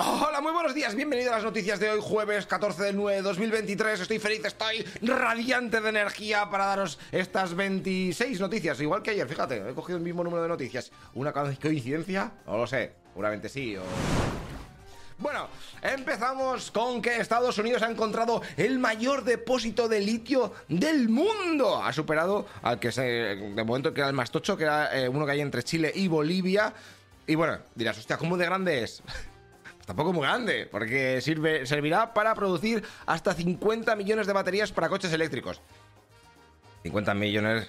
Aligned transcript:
Hola, 0.00 0.40
muy 0.40 0.52
buenos 0.52 0.76
días, 0.76 0.94
bienvenido 0.94 1.32
a 1.32 1.34
las 1.34 1.44
noticias 1.44 1.80
de 1.80 1.90
hoy, 1.90 1.98
jueves 2.00 2.46
14 2.46 2.84
del 2.84 2.94
9 2.94 3.16
de 3.16 3.22
2023. 3.22 3.98
Estoy 3.98 4.20
feliz, 4.20 4.44
estoy 4.44 4.84
radiante 5.02 5.80
de 5.80 5.88
energía 5.88 6.48
para 6.48 6.66
daros 6.66 7.00
estas 7.10 7.56
26 7.56 8.38
noticias, 8.38 8.80
igual 8.80 9.02
que 9.02 9.10
ayer, 9.10 9.26
fíjate, 9.26 9.68
he 9.68 9.74
cogido 9.74 9.98
el 9.98 10.04
mismo 10.04 10.22
número 10.22 10.44
de 10.44 10.50
noticias. 10.50 10.92
¿Una 11.14 11.32
coincidencia? 11.32 12.30
No 12.46 12.58
lo 12.58 12.66
sé, 12.68 12.92
seguramente 13.08 13.48
sí 13.48 13.76
o... 13.76 13.82
Bueno, 15.18 15.48
empezamos 15.82 16.70
con 16.70 17.02
que 17.02 17.16
Estados 17.16 17.58
Unidos 17.58 17.82
ha 17.82 17.90
encontrado 17.90 18.40
el 18.56 18.78
mayor 18.78 19.24
depósito 19.24 19.88
de 19.88 19.98
litio 19.98 20.52
del 20.68 21.08
mundo. 21.08 21.82
Ha 21.82 21.92
superado 21.92 22.46
al 22.62 22.78
que 22.78 22.92
se, 22.92 23.02
de 23.02 23.64
momento 23.64 23.92
que 23.92 24.02
era 24.02 24.10
el 24.10 24.14
más 24.14 24.30
tocho, 24.30 24.56
que 24.56 24.62
era 24.62 24.96
eh, 24.96 25.08
uno 25.08 25.26
que 25.26 25.32
hay 25.32 25.40
entre 25.40 25.64
Chile 25.64 25.90
y 25.92 26.06
Bolivia. 26.06 26.72
Y 27.26 27.34
bueno, 27.34 27.58
dirás, 27.74 27.98
hostia, 27.98 28.16
¿cómo 28.16 28.36
de 28.36 28.44
grande 28.44 28.84
es? 28.84 29.02
Tampoco 29.88 30.12
muy 30.12 30.20
grande, 30.20 30.68
porque 30.70 31.22
sirve, 31.22 31.64
servirá 31.64 32.12
para 32.12 32.34
producir 32.34 32.84
hasta 33.06 33.32
50 33.32 33.96
millones 33.96 34.26
de 34.26 34.34
baterías 34.34 34.70
para 34.70 34.90
coches 34.90 35.10
eléctricos. 35.14 35.62
50 36.82 37.14
millones 37.14 37.66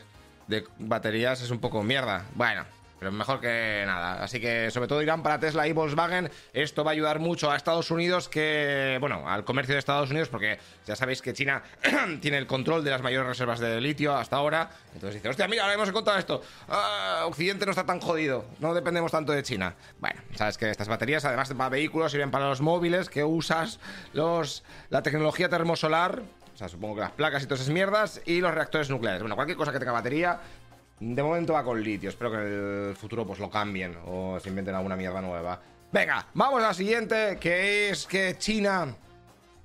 de 0.48 0.66
baterías 0.80 1.42
es 1.42 1.50
un 1.50 1.59
poco 1.59 1.82
mierda. 1.82 2.26
Bueno, 2.36 2.66
pero 2.99 3.12
mejor 3.12 3.39
que 3.39 3.84
nada. 3.85 4.23
Así 4.23 4.39
que 4.39 4.70
sobre 4.71 4.88
todo 4.88 5.02
irán 5.02 5.23
para 5.23 5.39
Tesla 5.39 5.67
y 5.67 5.73
Volkswagen. 5.73 6.30
Esto 6.53 6.84
va 6.84 6.91
a 6.91 6.94
ayudar 6.94 7.20
mucho 7.20 7.49
a 7.49 7.55
Estados 7.55 7.89
Unidos, 7.91 8.30
que, 8.30 8.98
bueno, 8.99 9.27
al 9.27 9.45
comercio 9.45 9.73
de 9.73 9.80
Estados 9.80 10.12
Unidos, 10.12 10.30
porque 10.30 10.59
ya 10.85 10.95
sabéis 10.95 11.22
que 11.22 11.34
China 11.34 11.63
tiene 12.22 12.38
el 12.38 12.48
control 12.48 12.84
de 12.84 12.91
las 12.91 13.02
mayores 13.02 13.27
reservas 13.27 13.59
de 13.59 13.80
litio 13.80 14.16
hasta 14.16 14.35
ahora. 14.35 14.70
Entonces 14.94 15.16
dice, 15.16 15.30
hostia, 15.30 15.48
mira, 15.48 15.63
ahora 15.63 15.75
hemos 15.75 15.89
encontrado 15.89 16.20
esto. 16.20 16.41
Ah, 16.67 17.23
Occidente 17.25 17.66
no 17.66 17.72
está 17.72 17.85
tan 17.85 17.99
jodido, 18.02 18.45
no 18.59 18.73
dependemos 18.73 19.11
tanto 19.11 19.31
de 19.31 19.44
China. 19.44 19.75
Bueno, 20.00 20.22
sabes 20.36 20.58
que 20.58 20.70
estas 20.70 20.88
baterías, 20.88 21.23
además 21.25 21.50
para 21.53 21.70
vehículos, 21.70 22.11
sirven 22.11 22.31
para 22.31 22.47
los 22.50 22.61
móviles, 22.61 23.09
que 23.09 23.23
usas 23.23 23.80
los, 24.13 24.63
la 24.89 25.02
tecnología 25.03 25.50
termosolar. 25.50 26.22
O 26.53 26.58
sea, 26.59 26.67
supongo 26.67 26.95
que 26.95 27.02
las 27.02 27.11
placas 27.11 27.44
y 27.44 27.45
todas 27.45 27.61
esas 27.61 27.73
mierdas 27.73 28.22
y 28.25 28.41
los 28.41 28.53
reactores 28.53 28.89
nucleares. 28.89 29.22
Bueno, 29.22 29.36
cualquier 29.36 29.58
cosa 29.58 29.72
que 29.72 29.80
tenga 29.80 29.94
batería 29.94 30.41
de 31.00 31.23
momento 31.23 31.53
va 31.53 31.64
con 31.64 31.81
litio, 31.81 32.09
espero 32.09 32.31
que 32.31 32.38
en 32.38 32.89
el 32.89 32.95
futuro 32.95 33.25
pues 33.25 33.39
lo 33.39 33.50
cambien 33.50 33.97
o 34.05 34.39
se 34.39 34.50
inventen 34.50 34.75
alguna 34.75 34.95
mierda 34.95 35.22
nueva. 35.22 35.61
Venga, 35.91 36.28
vamos 36.33 36.61
a 36.61 36.67
la 36.67 36.73
siguiente, 36.73 37.38
que 37.39 37.89
es 37.89 38.06
que 38.06 38.38
China 38.38 38.95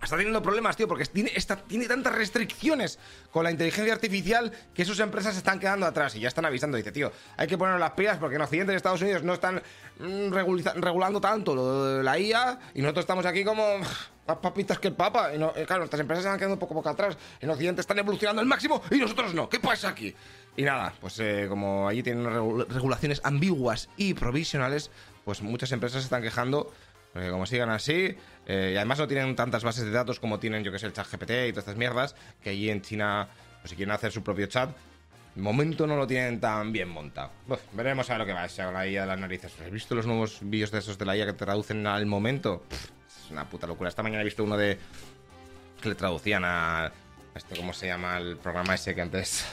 está 0.04 0.16
teniendo 0.16 0.42
problemas, 0.42 0.76
tío, 0.76 0.86
porque 0.86 1.04
tiene, 1.06 1.32
tiene 1.66 1.86
tantas 1.86 2.14
restricciones 2.14 2.98
con 3.30 3.44
la 3.44 3.50
inteligencia 3.50 3.92
artificial 3.92 4.52
que 4.72 4.84
sus 4.84 5.00
empresas 5.00 5.32
se 5.32 5.38
están 5.38 5.58
quedando 5.58 5.86
atrás 5.86 6.14
y 6.14 6.20
ya 6.20 6.28
están 6.28 6.44
avisando. 6.44 6.76
Dice, 6.76 6.92
tío, 6.92 7.10
hay 7.36 7.46
que 7.46 7.58
poner 7.58 7.78
las 7.78 7.92
pilas 7.92 8.18
porque 8.18 8.36
en 8.36 8.42
Occidente 8.42 8.72
y 8.72 8.76
Estados 8.76 9.02
Unidos 9.02 9.22
no 9.22 9.34
están 9.34 9.62
mm, 9.98 10.32
regulando 10.76 11.20
tanto 11.20 12.02
la 12.02 12.18
IA 12.18 12.58
y 12.74 12.82
nosotros 12.82 13.02
estamos 13.02 13.26
aquí 13.26 13.44
como 13.44 13.78
más 14.26 14.38
papitas 14.38 14.78
que 14.78 14.88
el 14.88 14.94
Papa. 14.94 15.30
Y 15.34 15.38
claro, 15.64 15.80
nuestras 15.80 16.00
empresas 16.00 16.22
se 16.22 16.28
van 16.28 16.38
quedando 16.38 16.58
poco, 16.58 16.74
poco 16.74 16.88
atrás. 16.88 17.16
En 17.40 17.50
Occidente 17.50 17.80
están 17.80 17.98
evolucionando 17.98 18.40
al 18.40 18.46
máximo 18.46 18.82
y 18.90 18.98
nosotros 18.98 19.34
no. 19.34 19.48
¿Qué 19.48 19.60
pasa 19.60 19.88
aquí? 19.88 20.14
Y 20.56 20.62
nada, 20.62 20.92
pues 21.00 21.18
eh, 21.18 21.46
como 21.48 21.88
allí 21.88 22.02
tienen 22.02 22.24
regulaciones 22.68 23.20
ambiguas 23.24 23.88
y 23.96 24.14
provisionales, 24.14 24.90
pues 25.24 25.42
muchas 25.42 25.72
empresas 25.72 26.02
se 26.02 26.06
están 26.06 26.22
quejando. 26.22 26.72
Porque 27.12 27.30
como 27.30 27.46
sigan 27.46 27.70
así, 27.70 28.16
eh, 28.46 28.70
y 28.74 28.76
además 28.76 28.98
no 28.98 29.06
tienen 29.06 29.36
tantas 29.36 29.62
bases 29.62 29.84
de 29.84 29.90
datos 29.92 30.18
como 30.18 30.40
tienen, 30.40 30.64
yo 30.64 30.72
que 30.72 30.80
sé, 30.80 30.86
el 30.86 30.92
chat 30.92 31.06
GPT 31.06 31.30
y 31.30 31.52
todas 31.52 31.58
estas 31.58 31.76
mierdas, 31.76 32.16
que 32.42 32.50
allí 32.50 32.70
en 32.70 32.82
China, 32.82 33.28
pues 33.60 33.70
si 33.70 33.76
quieren 33.76 33.94
hacer 33.94 34.10
su 34.10 34.24
propio 34.24 34.46
chat, 34.46 34.70
de 35.34 35.42
momento 35.42 35.86
no 35.86 35.96
lo 35.96 36.06
tienen 36.08 36.40
tan 36.40 36.72
bien 36.72 36.88
montado. 36.88 37.30
veremos 37.72 38.10
a 38.10 38.14
ver 38.14 38.20
lo 38.20 38.26
que 38.26 38.32
va 38.32 38.44
a 38.44 38.48
con 38.48 38.74
la 38.74 38.86
IA 38.88 39.02
de 39.02 39.06
las 39.06 39.18
narices. 39.18 39.52
¿Has 39.64 39.70
visto 39.70 39.94
los 39.94 40.06
nuevos 40.06 40.38
vídeos 40.42 40.72
de 40.72 40.78
esos 40.78 40.98
de 40.98 41.04
la 41.04 41.16
IA 41.16 41.26
que 41.26 41.32
traducen 41.34 41.86
al 41.86 42.06
momento? 42.06 42.64
es 42.70 43.30
una 43.30 43.48
puta 43.48 43.66
locura. 43.66 43.88
Esta 43.88 44.02
mañana 44.02 44.22
he 44.22 44.24
visto 44.24 44.42
uno 44.42 44.56
de... 44.56 44.78
que 45.80 45.88
le 45.88 45.94
traducían 45.94 46.44
a... 46.44 46.92
Este, 47.34 47.56
¿Cómo 47.56 47.72
se 47.72 47.86
llama 47.86 48.18
el 48.18 48.36
programa 48.36 48.74
ese 48.74 48.94
que 48.94 49.00
antes 49.00 49.44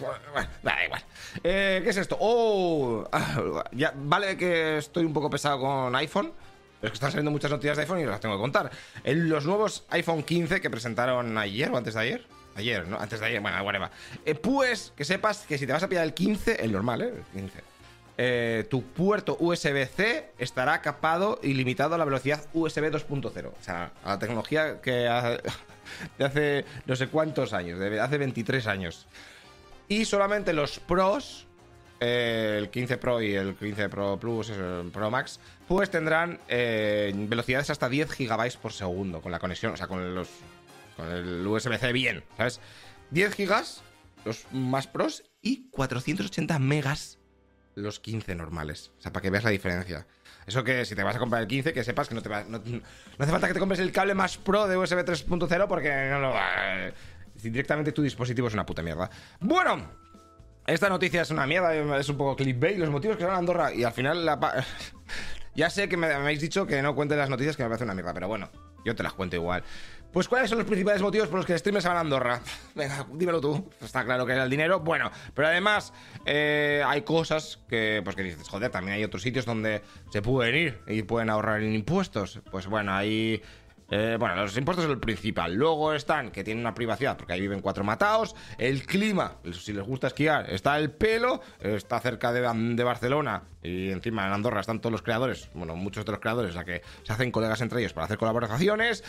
bueno, 0.00 0.48
da 0.62 0.84
igual. 0.84 1.04
Eh, 1.42 1.80
¿Qué 1.82 1.90
es 1.90 1.96
esto? 1.96 2.16
Oh, 2.20 3.08
ah, 3.12 3.62
vale 3.96 4.36
que 4.36 4.78
estoy 4.78 5.04
un 5.04 5.12
poco 5.12 5.30
pesado 5.30 5.60
con 5.60 5.94
iPhone. 5.96 6.32
Pero 6.80 6.88
es 6.88 6.92
que 6.92 6.94
están 6.94 7.10
saliendo 7.10 7.30
muchas 7.30 7.50
noticias 7.50 7.76
de 7.76 7.82
iPhone 7.82 8.00
y 8.00 8.06
las 8.06 8.20
tengo 8.20 8.36
que 8.36 8.40
contar. 8.40 8.70
En 9.04 9.28
los 9.28 9.44
nuevos 9.44 9.84
iPhone 9.90 10.22
15 10.22 10.60
que 10.60 10.70
presentaron 10.70 11.36
ayer 11.36 11.70
o 11.70 11.76
antes 11.76 11.94
de 11.94 12.00
ayer. 12.00 12.26
Ayer, 12.54 12.88
¿no? 12.88 12.98
Antes 12.98 13.20
de 13.20 13.26
ayer, 13.26 13.40
bueno, 13.40 13.62
whatever. 13.62 13.90
Eh, 14.24 14.34
pues 14.34 14.92
que 14.96 15.04
sepas 15.04 15.44
que 15.46 15.58
si 15.58 15.66
te 15.66 15.72
vas 15.72 15.82
a 15.82 15.88
pillar 15.88 16.04
el 16.04 16.14
15, 16.14 16.64
el 16.64 16.72
normal, 16.72 17.02
¿eh? 17.02 17.12
El 17.34 17.42
15. 17.42 17.62
Eh, 18.22 18.66
tu 18.68 18.82
puerto 18.82 19.36
USB-C 19.40 20.32
estará 20.38 20.82
capado 20.82 21.38
y 21.42 21.54
limitado 21.54 21.94
a 21.94 21.98
la 21.98 22.04
velocidad 22.04 22.44
USB 22.52 22.90
2.0. 22.90 23.46
O 23.46 23.62
sea, 23.62 23.92
a 24.04 24.10
la 24.10 24.18
tecnología 24.18 24.80
que 24.80 24.90
de 26.18 26.24
hace 26.24 26.64
no 26.86 26.96
sé 26.96 27.08
cuántos 27.08 27.52
años, 27.52 27.80
hace 27.80 28.18
23 28.18 28.66
años. 28.66 29.06
Y 29.90 30.04
solamente 30.04 30.52
los 30.52 30.78
pros, 30.78 31.48
eh, 31.98 32.54
el 32.58 32.70
15 32.70 32.96
Pro 32.98 33.20
y 33.20 33.34
el 33.34 33.56
15 33.56 33.88
Pro 33.88 34.20
Plus, 34.20 34.50
el 34.50 34.88
Pro 34.92 35.10
Max, 35.10 35.40
pues 35.66 35.90
tendrán 35.90 36.38
eh, 36.46 37.12
velocidades 37.12 37.70
hasta 37.70 37.88
10 37.88 38.16
GB 38.16 38.56
por 38.58 38.72
segundo 38.72 39.20
con 39.20 39.32
la 39.32 39.40
conexión, 39.40 39.72
o 39.72 39.76
sea, 39.76 39.88
con 39.88 40.14
los 40.14 40.28
con 40.96 41.10
el 41.10 41.44
USB-C 41.44 41.92
bien, 41.92 42.22
¿sabes? 42.36 42.60
10 43.10 43.36
GB 43.36 43.64
los 44.26 44.46
más 44.52 44.86
pros 44.86 45.24
y 45.42 45.68
480 45.70 46.56
megas 46.60 47.18
los 47.74 47.98
15 47.98 48.36
normales. 48.36 48.92
O 48.96 49.02
sea, 49.02 49.12
para 49.12 49.22
que 49.22 49.30
veas 49.30 49.42
la 49.42 49.50
diferencia. 49.50 50.06
Eso 50.46 50.62
que 50.62 50.84
si 50.84 50.94
te 50.94 51.02
vas 51.02 51.16
a 51.16 51.18
comprar 51.18 51.42
el 51.42 51.48
15, 51.48 51.72
que 51.72 51.82
sepas 51.82 52.08
que 52.08 52.14
no 52.14 52.22
te 52.22 52.28
va, 52.28 52.44
no, 52.44 52.62
hace 53.18 53.32
falta 53.32 53.48
que 53.48 53.54
te 53.54 53.60
compres 53.60 53.80
el 53.80 53.90
cable 53.90 54.14
más 54.14 54.38
pro 54.38 54.68
de 54.68 54.76
USB 54.76 55.04
3.0 55.04 55.66
porque 55.66 56.08
no 56.10 56.20
lo 56.20 56.30
va 56.30 56.92
directamente 57.42 57.92
tu 57.92 58.02
dispositivo 58.02 58.48
es 58.48 58.54
una 58.54 58.66
puta 58.66 58.82
mierda. 58.82 59.10
Bueno, 59.40 59.90
esta 60.66 60.88
noticia 60.88 61.22
es 61.22 61.30
una 61.30 61.46
mierda, 61.46 61.98
es 61.98 62.08
un 62.08 62.16
poco 62.16 62.36
clickbait, 62.36 62.78
los 62.78 62.90
motivos 62.90 63.16
que 63.16 63.24
son 63.24 63.34
Andorra 63.34 63.72
y 63.72 63.84
al 63.84 63.92
final 63.92 64.24
la... 64.24 64.64
ya 65.54 65.70
sé 65.70 65.88
que 65.88 65.96
me, 65.96 66.06
habéis 66.06 66.40
dicho 66.40 66.66
que 66.66 66.82
no 66.82 66.94
cuente 66.94 67.16
las 67.16 67.30
noticias 67.30 67.56
que 67.56 67.62
me 67.62 67.68
parece 67.68 67.84
una 67.84 67.94
mierda, 67.94 68.14
pero 68.14 68.28
bueno, 68.28 68.50
yo 68.84 68.94
te 68.94 69.02
las 69.02 69.12
cuento 69.12 69.36
igual. 69.36 69.64
Pues, 70.12 70.26
¿cuáles 70.26 70.50
son 70.50 70.58
los 70.58 70.66
principales 70.66 71.00
motivos 71.02 71.28
por 71.28 71.38
los 71.38 71.46
que 71.46 71.52
el 71.52 71.58
streamer 71.60 71.82
se 71.82 71.88
va 71.88 71.94
a 71.94 72.00
Andorra? 72.00 72.40
Venga, 72.74 73.06
dímelo 73.12 73.40
tú. 73.40 73.70
Está 73.80 74.04
claro 74.04 74.26
que 74.26 74.32
era 74.32 74.42
el 74.42 74.50
dinero. 74.50 74.80
Bueno, 74.80 75.10
pero 75.34 75.46
además 75.46 75.92
eh, 76.26 76.82
hay 76.84 77.02
cosas 77.02 77.60
que, 77.68 78.00
pues 78.02 78.16
que 78.16 78.24
dices, 78.24 78.48
joder, 78.48 78.70
también 78.70 78.96
hay 78.96 79.04
otros 79.04 79.22
sitios 79.22 79.44
donde 79.44 79.82
se 80.10 80.20
pueden 80.20 80.56
ir 80.56 80.80
y 80.88 81.02
pueden 81.02 81.30
ahorrar 81.30 81.62
en 81.62 81.74
impuestos. 81.74 82.40
Pues 82.50 82.66
bueno, 82.66 82.92
hay 82.92 83.40
eh, 83.90 84.16
bueno, 84.18 84.36
los 84.36 84.56
impuestos 84.56 84.84
es 84.84 84.90
el 84.90 84.98
principal. 84.98 85.54
Luego 85.54 85.92
están 85.92 86.30
que 86.30 86.44
tienen 86.44 86.62
una 86.62 86.74
privacidad 86.74 87.16
porque 87.16 87.32
ahí 87.32 87.40
viven 87.40 87.60
cuatro 87.60 87.84
matados. 87.84 88.34
El 88.58 88.86
clima, 88.86 89.36
si 89.52 89.72
les 89.72 89.84
gusta 89.84 90.06
esquiar, 90.06 90.48
está 90.50 90.78
el 90.78 90.90
pelo, 90.90 91.40
está 91.60 92.00
cerca 92.00 92.32
de, 92.32 92.40
Barcelona 92.84 93.42
y 93.62 93.90
encima 93.90 94.26
en 94.26 94.32
Andorra 94.32 94.60
están 94.60 94.80
todos 94.80 94.92
los 94.92 95.02
creadores, 95.02 95.50
bueno, 95.54 95.76
muchos 95.76 96.04
de 96.04 96.12
los 96.12 96.20
creadores, 96.20 96.56
o 96.56 96.64
que 96.64 96.82
se 97.02 97.12
hacen 97.12 97.30
colegas 97.30 97.60
entre 97.60 97.80
ellos 97.80 97.92
para 97.92 98.06
hacer 98.06 98.18
colaboraciones. 98.18 99.04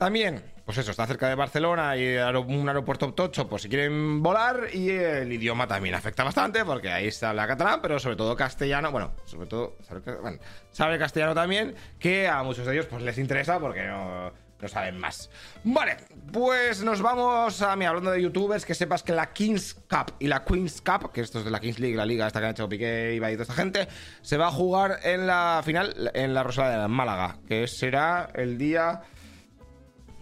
También, 0.00 0.42
pues 0.64 0.78
eso, 0.78 0.92
está 0.92 1.06
cerca 1.06 1.28
de 1.28 1.34
Barcelona 1.34 1.94
y 1.94 2.16
un 2.16 2.66
aeropuerto 2.66 3.12
tocho, 3.12 3.46
pues 3.46 3.60
si 3.60 3.68
quieren 3.68 4.22
volar. 4.22 4.68
Y 4.72 4.88
el 4.88 5.30
idioma 5.30 5.66
también 5.66 5.94
afecta 5.94 6.24
bastante, 6.24 6.64
porque 6.64 6.90
ahí 6.90 7.12
se 7.12 7.26
habla 7.26 7.46
catalán, 7.46 7.80
pero 7.82 7.98
sobre 7.98 8.16
todo 8.16 8.34
castellano. 8.34 8.90
Bueno, 8.92 9.12
sobre 9.26 9.46
todo, 9.46 9.76
sabe, 10.72 10.98
castellano 10.98 11.34
también, 11.34 11.74
que 11.98 12.26
a 12.26 12.42
muchos 12.42 12.64
de 12.64 12.72
ellos 12.72 12.86
pues 12.86 13.02
les 13.02 13.18
interesa 13.18 13.60
porque 13.60 13.82
no, 13.88 14.32
saben 14.68 14.96
más. 14.96 15.28
Vale, 15.64 15.98
pues 16.32 16.82
nos 16.82 17.02
vamos 17.02 17.60
a 17.60 17.76
mí 17.76 17.84
hablando 17.84 18.10
de 18.10 18.22
youtubers, 18.22 18.64
que 18.64 18.74
sepas 18.74 19.02
que 19.02 19.12
la 19.12 19.34
Kings 19.34 19.74
Cup 19.74 20.14
y 20.18 20.28
la 20.28 20.46
Queens 20.46 20.80
Cup, 20.80 21.12
que 21.12 21.20
esto 21.20 21.40
es 21.40 21.44
de 21.44 21.50
la 21.50 21.60
Kings 21.60 21.78
League, 21.78 21.94
la 21.94 22.06
liga 22.06 22.26
esta 22.26 22.40
que 22.40 22.46
han 22.46 22.52
hecho 22.52 22.70
Piqué, 22.70 23.16
y 23.16 23.20
toda 23.20 23.42
esta 23.42 23.52
gente, 23.52 23.86
se 24.22 24.38
va 24.38 24.46
a 24.46 24.50
jugar 24.50 25.00
en 25.02 25.26
la 25.26 25.60
final 25.62 26.10
en 26.14 26.32
la 26.32 26.42
Rosaleda 26.42 26.80
de 26.80 26.88
Málaga, 26.88 27.36
que 27.46 27.66
será 27.66 28.30
el 28.32 28.56
día 28.56 29.02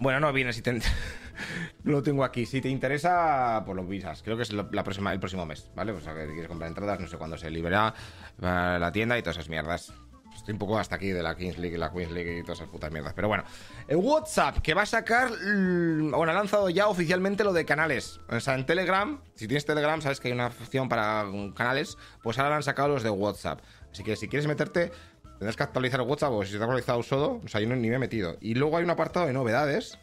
bueno, 0.00 0.20
no 0.20 0.32
viene 0.32 0.52
si 0.52 0.62
te... 0.62 0.80
lo 1.84 2.02
tengo 2.02 2.24
aquí. 2.24 2.46
Si 2.46 2.60
te 2.60 2.68
interesa, 2.68 3.62
pues 3.64 3.76
lo 3.76 3.84
visas. 3.84 4.22
Creo 4.22 4.36
que 4.36 4.42
es 4.42 4.52
la 4.52 4.84
próxima, 4.84 5.12
el 5.12 5.20
próximo 5.20 5.46
mes, 5.46 5.70
¿vale? 5.74 5.92
O 5.92 6.00
sea, 6.00 6.14
que 6.14 6.26
quieres 6.26 6.48
comprar 6.48 6.68
entradas, 6.68 7.00
no 7.00 7.06
sé 7.06 7.16
cuándo 7.16 7.36
se 7.36 7.50
libera 7.50 7.94
la 8.38 8.90
tienda 8.92 9.18
y 9.18 9.22
todas 9.22 9.36
esas 9.36 9.48
mierdas. 9.48 9.92
Estoy 10.34 10.52
un 10.52 10.58
poco 10.60 10.78
hasta 10.78 10.94
aquí 10.94 11.08
de 11.08 11.22
la 11.22 11.36
Kings 11.36 11.58
League, 11.58 11.76
la 11.76 11.90
Queens 11.90 12.12
League 12.12 12.38
y 12.38 12.42
todas 12.42 12.60
esas 12.60 12.70
putas 12.70 12.92
mierdas. 12.92 13.12
Pero 13.12 13.26
bueno, 13.26 13.42
el 13.88 13.96
WhatsApp 13.96 14.58
que 14.58 14.72
va 14.72 14.82
a 14.82 14.86
sacar. 14.86 15.30
Bueno, 15.30 16.30
ha 16.30 16.32
lanzado 16.32 16.70
ya 16.70 16.86
oficialmente 16.86 17.42
lo 17.42 17.52
de 17.52 17.64
canales. 17.64 18.20
O 18.28 18.38
sea, 18.38 18.54
en 18.54 18.64
Telegram, 18.64 19.20
si 19.34 19.48
tienes 19.48 19.66
Telegram, 19.66 20.00
sabes 20.00 20.20
que 20.20 20.28
hay 20.28 20.34
una 20.34 20.46
opción 20.46 20.88
para 20.88 21.26
canales. 21.54 21.98
Pues 22.22 22.38
ahora 22.38 22.56
han 22.56 22.62
sacado 22.62 22.88
los 22.88 23.02
de 23.02 23.10
WhatsApp. 23.10 23.60
Así 23.92 24.04
que 24.04 24.16
si 24.16 24.28
quieres 24.28 24.46
meterte, 24.46 24.92
Tendrás 25.38 25.56
que 25.56 25.62
actualizar 25.62 26.00
WhatsApp 26.00 26.32
o 26.32 26.44
si 26.44 26.54
está 26.54 26.64
actualizado 26.64 27.02
solo, 27.02 27.40
o 27.44 27.48
sea, 27.48 27.60
yo 27.60 27.68
ni 27.68 27.88
me 27.88 27.94
he 27.94 27.98
metido. 27.98 28.36
Y 28.40 28.54
luego 28.54 28.76
hay 28.76 28.84
un 28.84 28.90
apartado 28.90 29.26
de 29.26 29.32
novedades, 29.32 29.98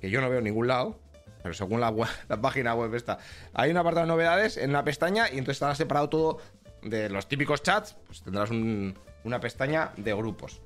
que 0.00 0.08
yo 0.10 0.20
no 0.20 0.30
veo 0.30 0.38
en 0.38 0.44
ningún 0.44 0.68
lado, 0.68 0.98
pero 1.42 1.54
según 1.54 1.80
la, 1.80 1.92
la 2.28 2.40
página 2.40 2.74
web 2.74 2.94
está. 2.94 3.18
Hay 3.52 3.70
un 3.70 3.76
apartado 3.76 4.06
de 4.06 4.12
novedades 4.12 4.56
en 4.56 4.72
la 4.72 4.82
pestaña 4.84 5.26
y 5.28 5.32
entonces 5.32 5.56
estará 5.56 5.74
separado 5.74 6.08
todo 6.08 6.38
de 6.82 7.10
los 7.10 7.28
típicos 7.28 7.62
chats, 7.62 7.96
pues 8.06 8.22
tendrás 8.22 8.50
una 8.50 9.40
pestaña 9.40 9.92
de 9.98 10.14
grupos. 10.14 10.62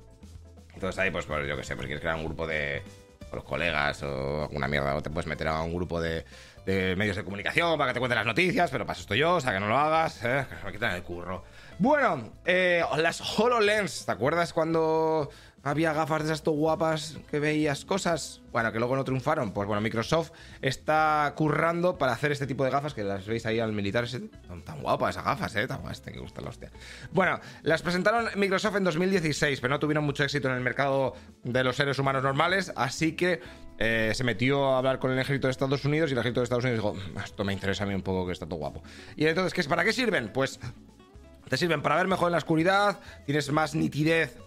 Entonces 0.73 0.97
ahí, 0.99 1.11
pues, 1.11 1.25
pues 1.25 1.47
yo 1.47 1.57
qué 1.57 1.63
sé, 1.63 1.75
pues 1.75 1.87
quieres 1.87 2.01
crear 2.01 2.15
un 2.15 2.25
grupo 2.25 2.47
de 2.47 2.83
con 3.29 3.37
los 3.37 3.45
colegas 3.45 4.03
o 4.03 4.43
alguna 4.43 4.67
mierda, 4.67 4.95
o 4.95 5.01
te 5.01 5.09
puedes 5.09 5.27
meter 5.27 5.47
a 5.47 5.61
un 5.61 5.73
grupo 5.73 5.99
de, 5.99 6.25
de 6.65 6.95
medios 6.95 7.15
de 7.15 7.23
comunicación 7.23 7.77
para 7.77 7.91
que 7.91 7.95
te 7.95 7.99
cuenten 7.99 8.17
las 8.17 8.25
noticias, 8.25 8.71
pero 8.71 8.85
para 8.85 8.93
eso 8.93 9.01
estoy 9.01 9.19
yo, 9.19 9.35
o 9.35 9.41
sea, 9.41 9.53
que 9.53 9.59
no 9.59 9.67
lo 9.67 9.77
hagas, 9.77 10.23
¿eh? 10.23 10.45
que 10.49 10.65
me 10.65 10.71
quitan 10.71 10.95
el 10.95 11.03
curro. 11.03 11.43
Bueno, 11.77 12.31
eh, 12.45 12.83
las 12.97 13.21
HoloLens, 13.37 14.05
¿te 14.05 14.11
acuerdas 14.11 14.53
cuando 14.53 15.29
había 15.65 15.93
gafas 15.93 16.19
de 16.19 16.25
esas 16.25 16.43
to 16.43 16.51
guapas 16.51 17.17
que 17.29 17.39
veías 17.39 17.85
cosas? 17.85 18.41
Bueno, 18.51 18.71
que 18.71 18.79
luego 18.79 18.95
no 18.95 19.03
triunfaron. 19.03 19.51
Pues 19.51 19.67
bueno, 19.67 19.81
Microsoft 19.81 20.31
está 20.61 21.33
currando 21.35 21.97
para 21.97 22.13
hacer 22.13 22.31
este 22.31 22.47
tipo 22.47 22.63
de 22.63 22.69
gafas 22.69 22.93
que 22.93 23.03
las 23.03 23.25
veis 23.25 23.45
ahí 23.45 23.59
al 23.59 23.73
militar. 23.73 24.07
Son 24.07 24.29
tan 24.63 24.81
guapas 24.81 25.15
esas 25.15 25.25
gafas, 25.25 25.55
¿eh? 25.55 25.67
Tan 25.67 25.81
guapas, 25.81 26.01
que 26.01 26.19
gusta 26.19 26.39
la 26.41 26.49
hostia. 26.49 26.71
Bueno, 27.11 27.39
las 27.63 27.81
presentaron 27.81 28.29
Microsoft 28.35 28.75
en 28.75 28.83
2016, 28.83 29.59
pero 29.59 29.73
no 29.73 29.79
tuvieron 29.79 30.05
mucho 30.05 30.23
éxito 30.23 30.47
en 30.47 30.53
el 30.53 30.61
mercado 30.61 31.15
de 31.43 31.63
los 31.63 31.75
seres 31.75 31.97
humanos 31.99 32.21
normales, 32.23 32.71
así 32.75 33.13
que 33.13 33.41
eh, 33.77 34.11
se 34.13 34.23
metió 34.23 34.73
a 34.73 34.77
hablar 34.77 34.99
con 34.99 35.11
el 35.11 35.19
ejército 35.19 35.47
de 35.47 35.51
Estados 35.51 35.83
Unidos 35.85 36.09
y 36.09 36.13
el 36.13 36.19
ejército 36.19 36.39
de 36.41 36.43
Estados 36.45 36.63
Unidos 36.63 36.81
dijo, 36.83 36.93
"Mm, 37.13 37.17
esto 37.23 37.43
me 37.43 37.53
interesa 37.53 37.83
a 37.83 37.87
mí 37.87 37.93
un 37.93 38.01
poco 38.01 38.25
que 38.25 38.33
está 38.33 38.45
todo 38.45 38.59
guapo. 38.59 38.83
Y 39.15 39.25
entonces, 39.25 39.53
¿qué 39.53 39.61
es, 39.61 39.67
¿para 39.67 39.83
qué 39.83 39.91
sirven? 39.93 40.29
Pues 40.33 40.59
te 41.49 41.57
sirven 41.57 41.81
para 41.81 41.95
ver 41.95 42.07
mejor 42.07 42.27
en 42.27 42.31
la 42.33 42.37
oscuridad, 42.39 42.99
tienes 43.25 43.51
más 43.51 43.75
nitidez 43.75 44.37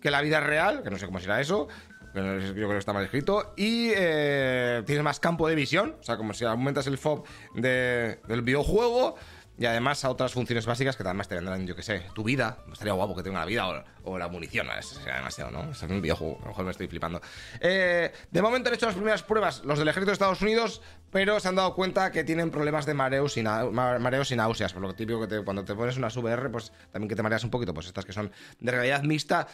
que 0.00 0.10
la 0.10 0.20
vida 0.22 0.40
real, 0.40 0.82
que 0.82 0.90
no 0.90 0.98
sé 0.98 1.06
cómo 1.06 1.18
será 1.20 1.40
eso, 1.40 1.68
pero 2.14 2.38
yo 2.40 2.54
creo 2.54 2.68
que 2.70 2.78
está 2.78 2.92
mal 2.94 3.04
escrito, 3.04 3.52
y 3.58 3.90
eh, 3.94 4.82
tienes 4.86 5.04
más 5.04 5.20
campo 5.20 5.48
de 5.48 5.54
visión, 5.54 5.96
o 6.00 6.02
sea, 6.02 6.16
como 6.16 6.32
si 6.32 6.44
aumentas 6.46 6.86
el 6.86 6.96
FOB 6.96 7.24
de- 7.54 8.20
del 8.26 8.40
videojuego, 8.42 9.16
y 9.58 9.66
además 9.66 10.04
a 10.04 10.10
otras 10.10 10.32
funciones 10.32 10.66
básicas 10.66 10.96
que 10.96 11.02
además 11.02 11.28
te 11.28 11.34
vendrán, 11.34 11.66
yo 11.66 11.74
que 11.74 11.82
sé, 11.82 12.02
tu 12.14 12.22
vida, 12.22 12.58
estaría 12.70 12.92
guapo 12.92 13.16
que 13.16 13.22
tenga 13.22 13.40
la 13.40 13.46
vida 13.46 13.84
o, 14.04 14.18
la 14.18 14.28
munición, 14.28 14.68
eso 14.78 14.94
sería 14.96 15.16
demasiado, 15.16 15.50
¿no? 15.50 15.70
Es 15.70 15.82
un 15.82 16.00
videojuego, 16.00 16.36
a 16.38 16.42
lo 16.42 16.48
mejor 16.48 16.64
me 16.64 16.70
estoy 16.70 16.86
flipando. 16.88 17.20
Eh, 17.60 18.12
de 18.30 18.42
momento 18.42 18.68
han 18.68 18.74
hecho 18.74 18.86
las 18.86 18.94
primeras 18.94 19.22
pruebas 19.22 19.64
los 19.64 19.78
del 19.78 19.88
ejército 19.88 20.10
de 20.10 20.12
Estados 20.12 20.42
Unidos, 20.42 20.82
pero 21.10 21.40
se 21.40 21.48
han 21.48 21.56
dado 21.56 21.74
cuenta 21.74 22.12
que 22.12 22.24
tienen 22.24 22.50
problemas 22.50 22.86
de 22.86 22.94
mareos 22.94 23.36
y, 23.36 23.42
mareos 23.42 24.30
y 24.30 24.36
náuseas, 24.36 24.72
por 24.72 24.82
lo 24.82 24.94
típico 24.94 25.26
que 25.26 25.42
cuando 25.42 25.64
te 25.64 25.74
pones 25.74 25.96
unas 25.96 26.16
VR, 26.16 26.50
pues 26.50 26.72
también 26.92 27.08
que 27.08 27.16
te 27.16 27.22
mareas 27.22 27.42
un 27.44 27.50
poquito, 27.50 27.72
pues 27.72 27.86
estas 27.86 28.04
que 28.04 28.12
son 28.12 28.30
de 28.60 28.70
realidad 28.72 29.02
mixta, 29.02 29.48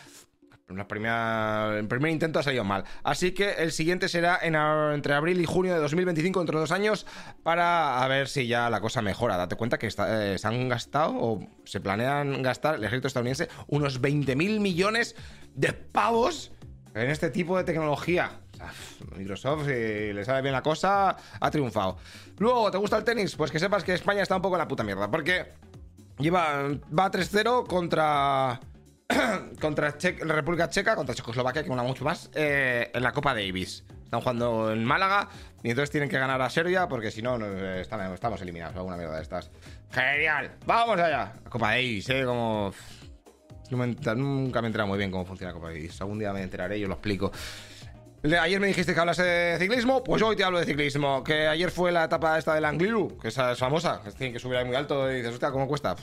la 0.77 0.89
primera, 0.89 1.79
el 1.79 1.87
primer 1.87 2.11
intento 2.11 2.39
ha 2.39 2.43
salido 2.43 2.65
mal. 2.65 2.85
Así 3.03 3.33
que 3.33 3.53
el 3.53 3.73
siguiente 3.73 4.09
será 4.09 4.41
entre 4.43 5.15
abril 5.15 5.41
y 5.41 5.45
junio 5.45 5.75
de 5.75 5.81
2025, 5.81 6.41
entre 6.41 6.59
dos 6.59 6.71
años, 6.71 7.07
para 7.43 8.03
a 8.03 8.09
ver 8.09 8.29
si 8.29 8.47
ya 8.47 8.71
la 8.71 8.81
cosa 8.81 9.03
mejora. 9.03 9.37
Date 9.37 9.57
cuenta 9.57 9.79
que 9.79 9.89
eh, 9.89 10.37
se 10.39 10.49
han 10.49 10.69
gastado 10.69 11.15
o 11.15 11.49
se 11.65 11.81
planean 11.81 12.43
gastar 12.43 12.77
el 12.77 12.85
ejército 12.85 13.09
estadounidense 13.09 13.49
unos 13.69 14.01
20 14.01 14.37
mil 14.37 14.61
millones 14.61 15.17
de 15.55 15.73
pavos 15.73 16.53
en 16.95 17.11
este 17.11 17.31
tipo 17.31 17.57
de 17.57 17.65
tecnología. 17.65 18.39
Microsoft, 19.17 19.67
si 19.67 20.13
le 20.13 20.25
sale 20.25 20.43
bien 20.43 20.53
la 20.53 20.63
cosa, 20.63 21.17
ha 21.41 21.51
triunfado. 21.51 21.97
Luego, 22.39 22.71
¿te 22.71 22.79
gusta 22.79 22.97
el 22.97 23.05
tenis? 23.05 23.35
Pues 23.37 23.51
que 23.51 23.59
sepas 23.59 23.85
que 23.85 23.95
España 23.95 24.23
está 24.23 24.37
un 24.37 24.43
poco 24.43 24.57
en 24.57 24.61
la 24.61 24.69
puta 24.69 24.85
mierda. 24.85 25.11
Porque 25.11 25.53
lleva, 26.19 26.69
va 26.97 27.11
3-0 27.11 27.67
contra 27.67 28.61
contra 29.61 29.95
la 30.25 30.35
República 30.35 30.69
Checa, 30.69 30.95
contra 30.95 31.15
Checoslovaquia, 31.15 31.65
que 31.65 31.71
una 31.71 31.83
mucho 31.83 32.05
más, 32.05 32.31
eh, 32.35 32.91
en 32.93 33.03
la 33.03 33.13
Copa 33.13 33.35
Davis. 33.35 33.85
Están 34.05 34.21
jugando 34.21 34.73
en 34.73 34.85
Málaga 34.85 35.29
y 35.63 35.71
entonces 35.71 35.91
tienen 35.91 36.11
que 36.11 36.19
ganar 36.19 36.41
a 36.43 36.51
Serbia 36.51 36.87
porque 36.87 37.11
si 37.11 37.23
no, 37.23 37.39
estamos 37.77 38.43
eliminados. 38.43 38.77
Alguna 38.77 38.97
mierda 38.97 39.17
de 39.17 39.23
estas. 39.23 39.51
¡Genial! 39.91 40.53
¡Vamos 40.67 41.01
allá! 41.01 41.33
Copa 41.49 41.71
Davis, 41.71 42.11
¿eh? 42.11 42.25
Como. 42.25 42.75
nunca 43.71 44.15
me 44.61 44.67
he 44.67 44.69
enterado 44.69 44.89
muy 44.89 44.99
bien 44.99 45.11
cómo 45.11 45.25
funciona 45.25 45.55
Copa 45.55 45.69
Davis. 45.69 45.99
Algún 46.03 46.19
día 46.19 46.33
me 46.33 46.43
enteraré 46.43 46.77
y 46.77 46.83
os 46.83 46.89
lo 46.89 46.95
explico. 46.95 47.33
Ayer 48.41 48.61
me 48.61 48.69
dijiste 48.69 48.95
que 48.95 49.01
hablase 49.01 49.25
de 49.25 49.59
ciclismo, 49.59 50.05
pues 50.05 50.23
hoy 50.23 50.37
te 50.37 50.45
hablo 50.45 50.61
de 50.61 50.67
ciclismo. 50.67 51.25
Que 51.25 51.49
ayer 51.49 51.71
fue 51.71 51.91
la 51.91 52.05
etapa 52.05 52.39
esta 52.39 52.55
del 52.55 52.67
Angliru, 52.67 53.19
que 53.19 53.29
esa 53.29 53.53
es 53.53 53.59
famosa, 53.59 54.01
que 54.05 54.13
tienen 54.13 54.33
que 54.33 54.39
subir 54.39 54.59
ahí 54.59 54.65
muy 54.65 54.77
alto 54.77 55.11
y 55.11 55.17
dices, 55.17 55.33
hostia, 55.33 55.51
¿cómo 55.51 55.67
cuesta? 55.67 55.97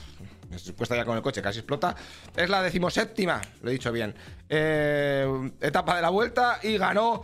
Cuesta 0.76 0.96
ya 0.96 1.06
con 1.06 1.16
el 1.16 1.22
coche, 1.22 1.42
casi 1.42 1.60
explota. 1.60 1.96
Es 2.36 2.50
la 2.50 2.62
decimoséptima, 2.62 3.42
lo 3.62 3.70
he 3.70 3.74
dicho 3.74 3.92
bien. 3.92 4.16
Eh, 4.48 5.52
etapa 5.62 5.96
de 5.96 6.02
la 6.02 6.10
vuelta 6.10 6.60
y 6.64 6.78
ganó 6.78 7.22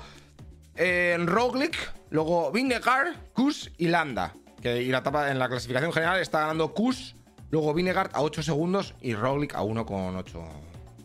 eh, 0.75 1.17
Roglic, 1.25 1.75
luego 2.11 2.51
Vingegaard, 2.51 3.15
Kus 3.33 3.71
y 3.77 3.87
Landa. 3.87 4.33
Que, 4.61 4.81
y 4.81 4.89
la 4.89 4.99
etapa 4.99 5.31
en 5.31 5.39
la 5.39 5.49
clasificación 5.49 5.91
general 5.91 6.19
está 6.19 6.41
ganando 6.41 6.73
Kus, 6.73 7.15
luego 7.49 7.73
Vingegaard 7.73 8.11
a 8.13 8.21
8 8.21 8.43
segundos 8.43 8.93
y 9.01 9.15
Roglic 9.15 9.55
a 9.55 9.61
1,8. 9.61 10.47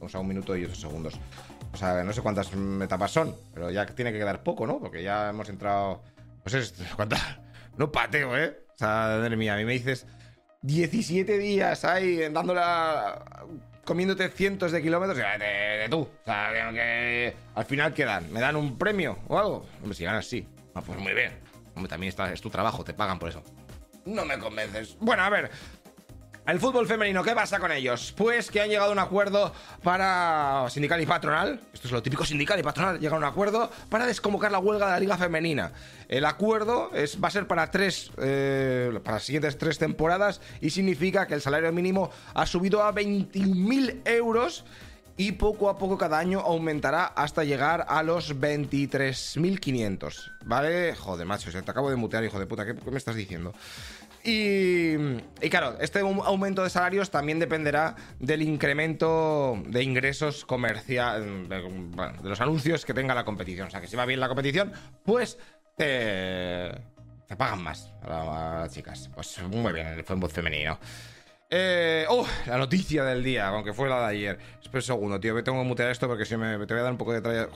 O 0.01 0.09
sea, 0.09 0.21
un 0.21 0.29
minuto 0.29 0.57
y 0.57 0.65
8 0.65 0.75
segundos. 0.75 1.15
O 1.73 1.77
sea, 1.77 2.03
no 2.03 2.13
sé 2.13 2.21
cuántas 2.21 2.51
etapas 2.83 3.13
son, 3.13 3.35
pero 3.55 3.71
ya 3.71 3.87
tiene 3.87 4.13
que 4.13 4.19
quedar 4.19 4.43
poco, 4.43 4.67
¿no? 4.67 4.79
Porque 4.79 5.03
ya 5.03 5.31
hemos 5.31 5.49
entrado. 5.49 6.03
Pues 6.43 6.55
es. 6.55 6.75
¿Cuántas? 6.97 7.21
No 7.79 7.91
pateo, 7.91 8.37
¿eh? 8.37 8.59
O 8.75 8.79
sea, 8.79 9.17
madre 9.19 9.37
mía, 9.37 9.55
a 9.55 9.57
mí 9.57 9.65
me 9.65 9.73
dices 9.73 10.07
17 10.63 11.39
días 11.39 11.85
ahí 11.85 12.29
dándole 12.31 12.61
a- 12.63 13.25
comiéndote 13.85 14.29
cientos 14.29 14.73
de 14.73 14.83
kilómetros 14.83 15.19
y, 15.19 15.39
de, 15.39 15.47
de 15.79 15.89
tú. 15.89 16.01
O 16.03 16.25
sea, 16.25 16.51
que, 16.73 17.35
al 17.55 17.65
final 17.65 17.95
quedan. 17.95 18.31
¿Me 18.33 18.41
dan 18.41 18.57
un 18.57 18.77
premio 18.79 19.19
o 19.29 19.39
algo? 19.39 19.67
Hombre, 19.81 19.95
si 19.95 20.05
ganas, 20.05 20.27
sí. 20.27 20.47
Ah, 20.75 20.83
pues 20.83 20.99
muy 20.99 21.13
bien. 21.15 21.33
Hombre, 21.75 21.89
también 21.89 22.09
está, 22.11 22.33
es 22.33 22.41
tu 22.41 22.51
trabajo, 22.51 22.85
te 22.85 22.95
pagan 22.95 23.19
por 23.19 23.31
eso. 23.31 23.43
No 24.05 24.25
me 24.25 24.39
convences. 24.39 24.97
Bueno, 25.01 25.23
a 25.25 25.31
ver. 25.31 25.51
El 26.47 26.59
fútbol 26.59 26.87
femenino, 26.87 27.23
¿qué 27.23 27.33
pasa 27.33 27.61
con 27.61 27.71
ellos? 27.71 28.13
Pues 28.17 28.51
que 28.51 28.61
han 28.61 28.69
llegado 28.69 28.89
a 28.89 28.93
un 28.93 28.99
acuerdo 28.99 29.53
para 29.85 30.67
sindical 30.69 31.01
y 31.01 31.07
patronal. 31.07 31.61
Esto 31.73 31.87
es 31.87 31.93
lo 31.93 32.03
típico 32.03 32.25
sindical 32.25 32.59
y 32.59 32.63
patronal. 32.63 32.99
Llegan 32.99 33.17
a 33.17 33.19
un 33.19 33.25
acuerdo 33.25 33.71
para 33.89 34.07
desconvocar 34.07 34.51
la 34.51 34.59
huelga 34.59 34.87
de 34.87 34.93
la 34.93 35.01
liga 35.01 35.17
femenina. 35.17 35.73
El 36.09 36.25
acuerdo 36.25 36.91
es, 36.93 37.23
va 37.23 37.29
a 37.29 37.31
ser 37.31 37.47
para 37.47 37.71
tres, 37.71 38.11
eh, 38.19 38.91
para 39.05 39.19
las 39.19 39.25
siguientes 39.25 39.59
tres 39.59 39.79
temporadas 39.79 40.41
y 40.61 40.71
significa 40.71 41.27
que 41.27 41.35
el 41.35 41.41
salario 41.41 41.71
mínimo 41.73 42.11
ha 42.35 42.47
subido 42.47 42.83
a 42.83 42.93
21.000 42.93 44.01
euros 44.07 44.65
y 45.17 45.33
poco 45.33 45.69
a 45.69 45.77
poco 45.77 45.99
cada 45.99 46.19
año 46.19 46.41
aumentará 46.41 47.05
hasta 47.05 47.45
llegar 47.45 47.85
a 47.89 48.03
los 48.03 48.35
23.500. 48.35 50.33
¿Vale? 50.47 50.95
Joder, 50.97 51.27
macho, 51.27 51.51
te 51.53 51.59
acabo 51.71 51.91
de 51.91 51.97
mutear, 51.97 52.25
hijo 52.25 52.41
de 52.41 52.47
puta. 52.47 52.65
¿Qué, 52.65 52.75
qué 52.75 52.91
me 52.91 52.97
estás 52.97 53.15
diciendo? 53.15 53.53
Y, 54.23 54.93
y 55.41 55.49
claro, 55.51 55.77
este 55.81 56.03
au- 56.03 56.23
aumento 56.25 56.63
de 56.63 56.69
salarios 56.71 57.11
también 57.11 57.39
dependerá 57.39 57.97
del 58.19 58.43
incremento 58.43 59.63
de 59.67 59.83
ingresos 59.83 60.45
comercial, 60.45 61.49
de, 61.49 61.61
bueno, 61.63 62.21
de 62.23 62.29
los 62.29 62.41
anuncios 62.41 62.85
que 62.85 62.93
tenga 62.93 63.15
la 63.15 63.25
competición. 63.25 63.69
O 63.69 63.71
sea, 63.71 63.81
que 63.81 63.87
si 63.87 63.97
va 63.97 64.05
bien 64.05 64.21
la 64.21 64.29
competición, 64.29 64.73
pues 65.05 65.39
te, 65.77 66.71
te 67.27 67.37
pagan 67.37 67.63
más 67.63 67.91
a, 68.03 68.09
la- 68.11 68.57
a 68.57 68.61
las 68.61 68.75
chicas. 68.75 69.09
Pues 69.15 69.41
muy 69.43 69.73
bien, 69.73 69.87
el 69.87 70.05
fútbol 70.05 70.31
femenino. 70.31 70.79
Eh, 71.49 72.05
oh, 72.09 72.27
la 72.47 72.59
noticia 72.59 73.03
del 73.05 73.25
día, 73.25 73.49
aunque 73.49 73.73
fue 73.73 73.89
la 73.89 74.01
de 74.01 74.07
ayer. 74.17 74.39
Espera 74.63 74.79
un 74.79 74.83
segundo, 74.83 75.19
tío, 75.19 75.35
que 75.35 75.43
tengo 75.43 75.61
que 75.63 75.67
mutear 75.67 75.91
esto 75.91 76.07
porque 76.07 76.25
si 76.27 76.37
me 76.37 76.59
te 76.67 76.75
voy 76.75 76.81
a 76.81 76.85
dar 76.85 76.93
un 76.93 76.99
poco 76.99 77.13
de 77.15 77.23
tralla. 77.23 77.49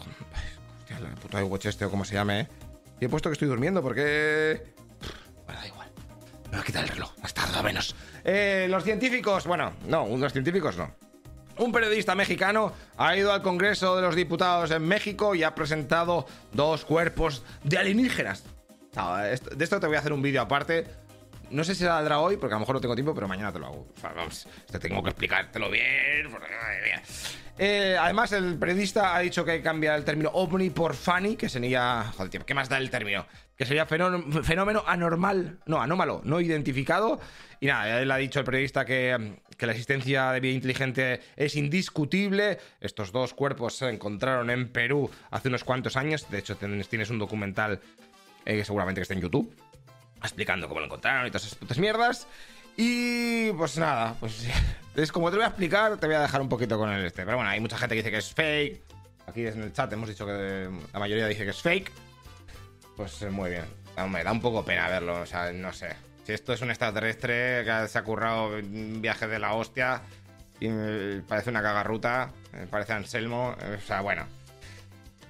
Hostia, 0.80 0.98
la 1.00 1.10
puta 1.14 1.44
Watch 1.44 1.66
este 1.66 1.84
o 1.84 1.90
como 1.90 2.04
se 2.04 2.14
llame, 2.14 2.40
¿eh? 2.40 2.48
Y 3.00 3.04
he 3.04 3.08
puesto 3.08 3.28
que 3.28 3.34
estoy 3.34 3.48
durmiendo 3.48 3.82
porque. 3.82 4.62
Bueno, 5.46 5.60
da 5.60 5.66
igual. 5.68 5.88
Me 6.54 6.60
voy 6.60 6.62
a 6.62 6.66
quitar 6.66 6.84
el 6.84 6.90
reloj, 6.90 7.10
menos. 7.64 7.96
Eh, 8.22 8.68
los 8.70 8.84
científicos, 8.84 9.44
bueno, 9.44 9.72
no, 9.88 10.06
los 10.16 10.32
científicos 10.32 10.76
no. 10.76 10.94
Un 11.58 11.72
periodista 11.72 12.14
mexicano 12.14 12.72
ha 12.96 13.16
ido 13.16 13.32
al 13.32 13.42
Congreso 13.42 13.96
de 13.96 14.02
los 14.02 14.14
Diputados 14.14 14.70
en 14.70 14.86
México 14.86 15.34
y 15.34 15.42
ha 15.42 15.52
presentado 15.52 16.26
dos 16.52 16.84
cuerpos 16.84 17.42
de 17.64 17.78
alienígenas. 17.78 18.44
De 19.56 19.64
esto 19.64 19.80
te 19.80 19.86
voy 19.88 19.96
a 19.96 19.98
hacer 19.98 20.12
un 20.12 20.22
vídeo 20.22 20.42
aparte. 20.42 20.86
No 21.54 21.62
sé 21.62 21.76
si 21.76 21.84
saldrá 21.84 22.18
hoy, 22.18 22.36
porque 22.36 22.54
a 22.54 22.56
lo 22.56 22.60
mejor 22.60 22.74
no 22.74 22.80
tengo 22.80 22.96
tiempo, 22.96 23.14
pero 23.14 23.28
mañana 23.28 23.52
te 23.52 23.60
lo 23.60 23.66
hago. 23.66 23.86
O 23.96 24.02
vamos, 24.02 24.48
te 24.68 24.80
tengo 24.80 25.00
que 25.04 25.10
explicártelo 25.10 25.70
bien. 25.70 26.28
Eh, 27.56 27.96
además, 27.96 28.32
el 28.32 28.58
periodista 28.58 29.14
ha 29.14 29.20
dicho 29.20 29.44
que 29.44 29.62
cambiar 29.62 29.96
el 29.96 30.04
término 30.04 30.30
ovni 30.32 30.70
por 30.70 30.94
funny, 30.94 31.36
que 31.36 31.48
sería. 31.48 32.10
Joder, 32.16 32.28
tío, 32.28 32.44
¿qué 32.44 32.54
más 32.54 32.68
da 32.68 32.78
el 32.78 32.90
término? 32.90 33.24
Que 33.56 33.66
sería 33.66 33.86
fenómeno, 33.86 34.82
anormal, 34.84 35.60
no, 35.66 35.80
anómalo, 35.80 36.22
no 36.24 36.40
identificado. 36.40 37.20
Y 37.60 37.66
nada, 37.66 38.02
él 38.02 38.10
ha 38.10 38.16
dicho 38.16 38.40
el 38.40 38.44
periodista 38.44 38.84
que, 38.84 39.36
que 39.56 39.66
la 39.66 39.72
existencia 39.72 40.32
de 40.32 40.40
vida 40.40 40.54
inteligente 40.54 41.20
es 41.36 41.54
indiscutible. 41.54 42.58
Estos 42.80 43.12
dos 43.12 43.32
cuerpos 43.32 43.76
se 43.76 43.88
encontraron 43.90 44.50
en 44.50 44.70
Perú 44.70 45.08
hace 45.30 45.46
unos 45.50 45.62
cuantos 45.62 45.96
años. 45.96 46.28
De 46.28 46.38
hecho, 46.38 46.56
tienes 46.56 47.10
un 47.10 47.20
documental 47.20 47.78
eh, 48.44 48.64
seguramente 48.64 48.98
que 48.98 49.02
está 49.02 49.14
en 49.14 49.20
YouTube 49.20 49.54
explicando 50.26 50.68
cómo 50.68 50.80
lo 50.80 50.86
encontraron 50.86 51.26
y 51.26 51.30
todas 51.30 51.46
esas 51.46 51.58
putas 51.58 51.78
mierdas. 51.78 52.26
Y 52.76 53.52
pues 53.52 53.78
nada, 53.78 54.16
pues 54.18 54.46
es 54.96 55.12
como 55.12 55.30
te 55.30 55.36
voy 55.36 55.44
a 55.44 55.48
explicar, 55.48 55.96
te 55.98 56.06
voy 56.06 56.16
a 56.16 56.20
dejar 56.20 56.40
un 56.40 56.48
poquito 56.48 56.78
con 56.78 56.90
el 56.90 57.04
este. 57.04 57.24
Pero 57.24 57.36
bueno, 57.36 57.50
hay 57.50 57.60
mucha 57.60 57.78
gente 57.78 57.94
que 57.94 58.02
dice 58.02 58.10
que 58.10 58.18
es 58.18 58.32
fake. 58.32 58.82
Aquí 59.26 59.46
en 59.46 59.62
el 59.62 59.72
chat 59.72 59.92
hemos 59.92 60.08
dicho 60.08 60.26
que 60.26 60.68
la 60.92 60.98
mayoría 60.98 61.26
dice 61.26 61.44
que 61.44 61.50
es 61.50 61.62
fake. 61.62 61.90
Pues 62.96 63.22
eh, 63.22 63.30
muy 63.30 63.50
bien. 63.50 63.64
Hombre, 63.96 64.24
da 64.24 64.32
un 64.32 64.40
poco 64.40 64.64
pena 64.64 64.88
verlo, 64.88 65.20
o 65.20 65.26
sea, 65.26 65.52
no 65.52 65.72
sé. 65.72 65.94
Si 66.24 66.32
esto 66.32 66.52
es 66.52 66.62
un 66.62 66.70
extraterrestre 66.70 67.64
que 67.64 67.88
se 67.88 67.98
ha 67.98 68.02
currado 68.02 68.56
un 68.56 69.00
viaje 69.00 69.26
de 69.26 69.38
la 69.38 69.52
hostia, 69.52 70.02
Y 70.58 70.68
me 70.68 71.20
parece 71.22 71.50
una 71.50 71.62
cagarruta. 71.62 72.32
Me 72.52 72.66
parece 72.66 72.92
Anselmo. 72.94 73.54
O 73.76 73.80
sea, 73.86 74.00
bueno. 74.00 74.26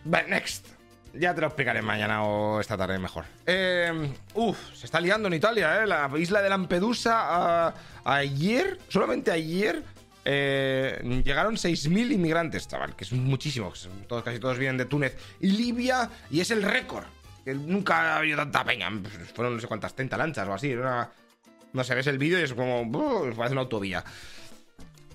But 0.04 0.28
next. 0.28 0.68
Ya 1.16 1.34
te 1.34 1.40
lo 1.40 1.46
explicaré 1.46 1.80
mañana 1.80 2.24
o 2.24 2.60
esta 2.60 2.76
tarde 2.76 2.98
mejor. 2.98 3.24
Eh, 3.46 4.12
uf, 4.34 4.58
se 4.74 4.86
está 4.86 5.00
liando 5.00 5.28
en 5.28 5.34
Italia, 5.34 5.82
¿eh? 5.82 5.86
La 5.86 6.10
isla 6.16 6.42
de 6.42 6.48
Lampedusa. 6.48 7.72
ayer, 8.04 8.78
solamente 8.88 9.30
ayer, 9.30 9.82
eh, 10.24 11.22
llegaron 11.24 11.54
6.000 11.54 12.12
inmigrantes, 12.12 12.66
chaval, 12.66 12.96
que 12.96 13.04
es 13.04 13.12
muchísimo. 13.12 13.72
Todos, 14.08 14.24
casi 14.24 14.40
todos 14.40 14.58
vienen 14.58 14.78
de 14.78 14.86
Túnez 14.86 15.16
y 15.40 15.50
Libia 15.50 16.10
y 16.30 16.40
es 16.40 16.50
el 16.50 16.62
récord. 16.62 17.04
Que 17.44 17.54
nunca 17.54 18.14
ha 18.14 18.16
habido 18.16 18.38
tanta 18.38 18.64
peña. 18.64 18.90
Fueron 19.34 19.54
no 19.54 19.60
sé 19.60 19.66
cuántas, 19.66 19.94
30 19.94 20.16
lanchas 20.16 20.48
o 20.48 20.54
así. 20.54 20.74
no 21.72 21.84
sé, 21.84 21.94
ves 21.94 22.06
el 22.06 22.18
vídeo 22.18 22.40
y 22.40 22.42
es 22.42 22.54
como. 22.54 22.90
parece 23.36 23.52
una 23.52 23.60
autovía. 23.62 24.02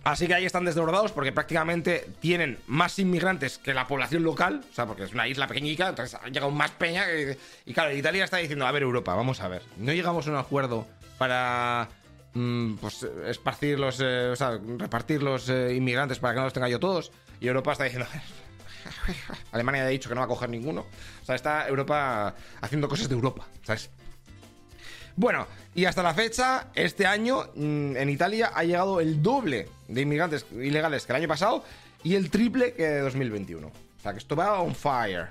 Así 0.03 0.27
que 0.27 0.33
ahí 0.33 0.45
están 0.45 0.65
desbordados 0.65 1.11
porque 1.11 1.31
prácticamente 1.31 2.09
tienen 2.19 2.57
más 2.67 2.97
inmigrantes 2.99 3.57
que 3.57 3.73
la 3.73 3.85
población 3.85 4.23
local, 4.23 4.61
o 4.69 4.73
sea, 4.73 4.85
porque 4.85 5.03
es 5.03 5.13
una 5.13 5.27
isla 5.27 5.47
pequeñica, 5.47 5.89
entonces 5.89 6.17
ha 6.21 6.27
llegado 6.27 6.51
más 6.51 6.71
peña. 6.71 7.05
y 7.65 7.73
claro, 7.73 7.93
Italia 7.93 8.23
está 8.23 8.37
diciendo, 8.37 8.65
a 8.65 8.71
ver 8.71 8.83
Europa, 8.83 9.13
vamos 9.13 9.41
a 9.41 9.49
ver, 9.49 9.61
no 9.77 9.91
llegamos 9.91 10.25
a 10.27 10.31
un 10.31 10.37
acuerdo 10.37 10.87
para 11.17 11.89
mm, 12.33 12.75
pues 12.75 13.03
esparcir 13.27 13.77
los, 13.77 13.99
eh, 14.01 14.29
o 14.31 14.35
sea, 14.35 14.57
repartir 14.77 15.21
los 15.21 15.49
eh, 15.49 15.75
inmigrantes 15.75 16.19
para 16.19 16.33
que 16.33 16.37
no 16.39 16.45
los 16.45 16.53
tenga 16.53 16.69
yo 16.69 16.79
todos. 16.79 17.11
Y 17.41 17.47
Europa 17.47 17.73
está 17.73 17.83
diciendo, 17.83 18.07
Alemania 19.51 19.83
ha 19.83 19.87
dicho 19.87 20.07
que 20.09 20.15
no 20.15 20.21
va 20.21 20.25
a 20.25 20.29
coger 20.29 20.49
ninguno. 20.49 20.85
O 21.21 21.25
sea, 21.25 21.35
está 21.35 21.67
Europa 21.67 22.33
haciendo 22.61 22.87
cosas 22.87 23.09
de 23.09 23.15
Europa, 23.15 23.47
¿sabes? 23.63 23.89
Bueno, 25.19 25.47
y 25.75 25.83
hasta 25.83 26.01
la 26.01 26.13
fecha, 26.13 26.67
este 26.73 27.05
año 27.05 27.49
mm, 27.53 27.97
en 27.97 28.09
Italia 28.09 28.53
ha 28.55 28.63
llegado 28.63 29.01
el 29.01 29.21
doble 29.21 29.67
de 29.89 29.99
inmigrantes 29.99 30.45
ilegales 30.53 31.05
que 31.05 31.11
el 31.11 31.17
año 31.17 31.27
pasado 31.27 31.61
y 32.05 32.15
el 32.15 32.29
triple 32.29 32.73
que 32.73 32.87
de 32.87 32.99
2021. 33.01 33.67
O 33.67 33.71
sea, 34.01 34.13
que 34.13 34.19
esto 34.19 34.33
va 34.37 34.61
on 34.61 34.73
fire. 34.73 35.27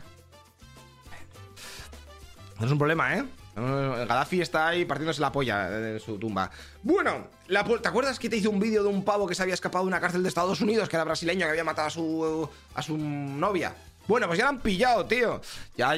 No 2.61 2.66
es 2.66 2.71
un 2.71 2.76
problema, 2.76 3.16
¿eh? 3.16 3.25
Gaddafi 3.57 4.42
está 4.42 4.68
ahí 4.68 4.85
partiéndose 4.85 5.23
la 5.23 5.33
polla 5.33 5.95
en 5.95 5.99
su 6.00 6.18
tumba. 6.18 6.50
Bueno, 6.83 7.28
¿te 7.47 7.88
acuerdas 7.88 8.18
que 8.18 8.28
te 8.28 8.37
hice 8.37 8.49
un 8.49 8.61
vídeo 8.61 8.83
de 8.83 8.90
un 8.90 9.02
pavo 9.02 9.26
que 9.26 9.35
se 9.35 9.42
había 9.42 9.54
escapado 9.54 9.87
de 9.87 9.88
una 9.88 10.00
cárcel 10.00 10.23
de 10.23 10.28
Estados 10.28 10.61
Unidos, 10.61 10.90
que 10.90 10.97
era 10.97 11.04
brasileño, 11.04 11.47
que 11.47 11.50
había 11.52 11.64
matado 11.64 11.88
a 11.88 11.90
su, 11.90 12.50
a 12.75 12.83
su 12.83 12.99
novia? 12.99 13.75
Bueno, 14.09 14.27
pues 14.27 14.38
ya 14.38 14.47
lo 14.47 14.50
han 14.50 14.61
pillado, 14.61 15.05
tío. 15.05 15.41
Ya, 15.77 15.95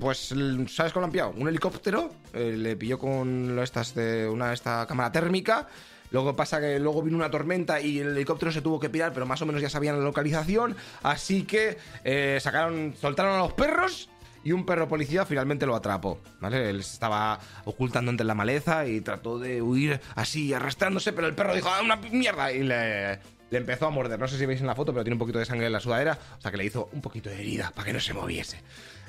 pues, 0.00 0.34
¿sabes 0.68 0.92
cómo 0.92 1.02
lo 1.02 1.06
han 1.06 1.12
pillado? 1.12 1.34
Un 1.36 1.48
helicóptero, 1.48 2.10
eh, 2.32 2.56
le 2.58 2.74
pilló 2.74 2.98
con 2.98 3.56
estas 3.60 3.94
de 3.94 4.28
una 4.28 4.52
esta 4.52 4.84
cámara 4.88 5.12
térmica. 5.12 5.68
Luego 6.10 6.34
pasa 6.34 6.60
que 6.60 6.80
luego 6.80 7.02
vino 7.02 7.16
una 7.16 7.30
tormenta 7.30 7.80
y 7.80 8.00
el 8.00 8.08
helicóptero 8.08 8.50
se 8.50 8.60
tuvo 8.60 8.80
que 8.80 8.90
pirar, 8.90 9.12
pero 9.12 9.24
más 9.24 9.40
o 9.40 9.46
menos 9.46 9.62
ya 9.62 9.70
sabían 9.70 9.96
la 9.96 10.04
localización. 10.04 10.76
Así 11.04 11.44
que 11.44 11.78
eh, 12.02 12.38
sacaron, 12.40 12.94
soltaron 13.00 13.36
a 13.36 13.38
los 13.38 13.52
perros 13.52 14.08
y 14.42 14.50
un 14.50 14.66
perro 14.66 14.88
policía 14.88 15.24
finalmente 15.24 15.64
lo 15.64 15.76
atrapó, 15.76 16.20
¿vale? 16.40 16.70
Él 16.70 16.82
se 16.82 16.94
estaba 16.94 17.38
ocultando 17.66 18.10
entre 18.10 18.26
la 18.26 18.34
maleza 18.34 18.84
y 18.86 19.00
trató 19.00 19.38
de 19.38 19.62
huir 19.62 20.00
así, 20.16 20.52
arrastrándose, 20.52 21.12
pero 21.12 21.28
el 21.28 21.34
perro 21.36 21.54
dijo, 21.54 21.68
¡ah, 21.68 21.80
una 21.82 21.96
mierda! 21.96 22.52
Y 22.52 22.64
le, 22.64 23.20
le 23.54 23.58
empezó 23.58 23.86
a 23.86 23.90
morder. 23.90 24.18
No 24.18 24.26
sé 24.26 24.36
si 24.36 24.46
veis 24.46 24.60
en 24.60 24.66
la 24.66 24.74
foto, 24.74 24.92
pero 24.92 25.04
tiene 25.04 25.14
un 25.14 25.20
poquito 25.20 25.38
de 25.38 25.44
sangre 25.44 25.66
en 25.66 25.72
la 25.72 25.80
sudadera. 25.80 26.18
O 26.38 26.40
sea 26.40 26.50
que 26.50 26.56
le 26.56 26.64
hizo 26.64 26.88
un 26.92 27.00
poquito 27.00 27.30
de 27.30 27.36
herida 27.36 27.70
para 27.72 27.86
que 27.86 27.92
no 27.92 28.00
se 28.00 28.12
moviese. 28.12 28.60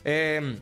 Em, 0.04 0.60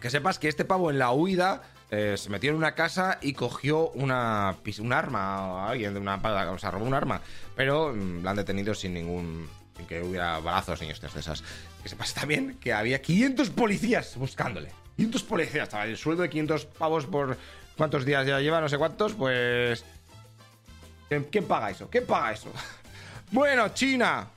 que 0.00 0.10
sepas 0.10 0.38
que 0.38 0.48
este 0.48 0.66
pavo 0.66 0.90
en 0.90 0.98
la 0.98 1.10
huida 1.12 1.62
eh, 1.90 2.16
se 2.18 2.28
metió 2.28 2.50
en 2.50 2.56
una 2.56 2.74
casa 2.74 3.18
y 3.22 3.32
cogió 3.32 3.88
una, 3.90 4.56
un 4.80 4.92
arma 4.92 5.70
alguien 5.70 5.94
de 5.94 6.00
una 6.00 6.16
o 6.52 6.58
sea, 6.58 6.70
robó 6.70 6.84
un 6.84 6.92
arma. 6.92 7.22
Pero 7.56 7.94
mm, 7.94 8.22
la 8.22 8.30
han 8.32 8.36
detenido 8.36 8.74
sin 8.74 8.92
ningún. 8.92 9.48
sin 9.78 9.86
que 9.86 10.02
hubiera 10.02 10.38
balazos 10.40 10.82
ni 10.82 10.90
hostias 10.90 11.14
de 11.14 11.20
esas. 11.20 11.42
Que 11.82 11.88
sepas 11.88 12.12
también 12.12 12.58
que 12.60 12.74
había 12.74 13.00
500 13.00 13.48
policías 13.50 14.14
buscándole. 14.16 14.68
500 14.96 15.22
policías, 15.22 15.64
estaba 15.64 15.86
el 15.86 15.96
sueldo 15.96 16.22
de 16.22 16.28
500 16.28 16.66
pavos 16.66 17.06
por. 17.06 17.38
¿Cuántos 17.78 18.04
días 18.04 18.26
ya 18.26 18.40
lleva? 18.40 18.60
No 18.60 18.68
sé 18.68 18.76
cuántos, 18.76 19.14
pues. 19.14 19.84
¿Quién 21.30 21.44
paga 21.44 21.70
eso? 21.70 21.88
¿Quién 21.88 22.04
paga 22.04 22.32
eso? 22.32 22.52
Bueno, 23.30 23.68
China. 23.74 24.30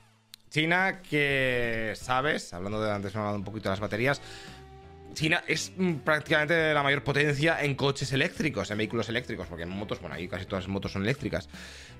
China 0.50 1.02
que, 1.08 1.94
¿sabes? 1.96 2.54
Hablando 2.54 2.82
de 2.82 2.92
antes, 2.92 3.16
hablado 3.16 3.36
un 3.36 3.44
poquito 3.44 3.70
de 3.70 3.74
las 3.74 3.80
baterías. 3.80 4.22
China 5.14 5.44
es 5.48 5.72
mm, 5.76 5.96
prácticamente 5.98 6.74
la 6.74 6.84
mayor 6.84 7.04
potencia 7.04 7.62
en 7.62 7.76
coches 7.76 8.12
eléctricos, 8.14 8.72
en 8.72 8.78
vehículos 8.78 9.10
eléctricos, 9.10 9.48
porque 9.48 9.64
en 9.64 9.70
motos, 9.70 10.00
bueno, 10.00 10.16
ahí 10.16 10.28
casi 10.28 10.46
todas 10.46 10.64
las 10.66 10.70
motos 10.70 10.92
son 10.92 11.04
eléctricas. 11.04 11.50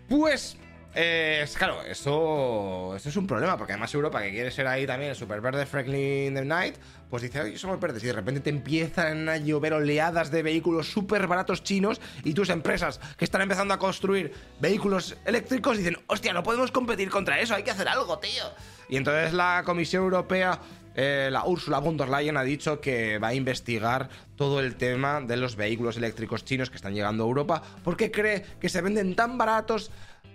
Pues 0.08 0.58
eh, 0.96 1.46
claro, 1.58 1.82
eso, 1.84 2.96
eso 2.96 3.10
es 3.10 3.16
un 3.16 3.28
problema, 3.28 3.58
porque 3.58 3.74
además 3.74 3.94
Europa, 3.94 4.22
que 4.22 4.32
quiere 4.32 4.52
ser 4.52 4.68
ahí 4.68 4.88
también 4.88 5.12
el 5.12 5.16
super 5.16 5.40
verde 5.40 5.66
Franklin 5.66 6.34
the 6.34 6.46
Night, 6.46 6.76
pues 7.10 7.24
dice, 7.24 7.42
oye, 7.42 7.58
somos 7.58 7.80
verdes, 7.80 8.04
y 8.04 8.08
de 8.08 8.14
repente 8.14 8.42
te 8.42 8.50
empiezan 8.50 9.30
a 9.30 9.38
llover 9.38 9.74
oleadas 9.74 10.32
de 10.32 10.44
vehículos 10.44 10.92
súper 10.92 11.28
baratos 11.28 11.64
chinos, 11.64 12.02
y 12.24 12.34
tus 12.34 12.50
empresas 12.50 13.00
que 13.18 13.26
están 13.26 13.42
empezando 13.42 13.74
a 13.74 13.80
construir 13.80 14.34
vehículos 14.60 15.16
eléctricos 15.26 15.78
dicen, 15.78 15.98
hostia, 16.08 16.34
no 16.34 16.44
podemos 16.44 16.72
competir 16.72 17.10
contra 17.10 17.40
eso, 17.40 17.56
hay 17.56 17.64
que 17.64 17.72
hacer 17.72 17.88
algo, 17.88 18.18
tío. 18.20 18.44
Y 18.90 18.98
entonces 18.98 19.34
la 19.34 19.62
Comisión 19.66 20.04
Europea 20.04 20.60
eh, 20.96 21.30
la 21.32 21.46
Ursula 21.46 21.80
von 21.80 21.96
der 21.96 22.10
Leyen 22.10 22.36
ha 22.36 22.44
dicho 22.44 22.82
que 22.82 23.20
va 23.20 23.30
a 23.30 23.34
investigar 23.34 24.10
todo 24.36 24.60
el 24.60 24.76
tema 24.76 25.22
de 25.22 25.38
los 25.38 25.56
vehículos 25.56 25.96
eléctricos 25.96 26.44
chinos 26.44 26.70
que 26.70 26.76
están 26.76 26.94
llegando 26.94 27.24
a 27.24 27.28
Europa 27.28 27.62
porque 27.86 28.12
cree 28.12 28.44
que 28.60 28.68
se 28.68 28.82
venden 28.82 29.16
tan 29.16 29.38
baratos 29.38 29.92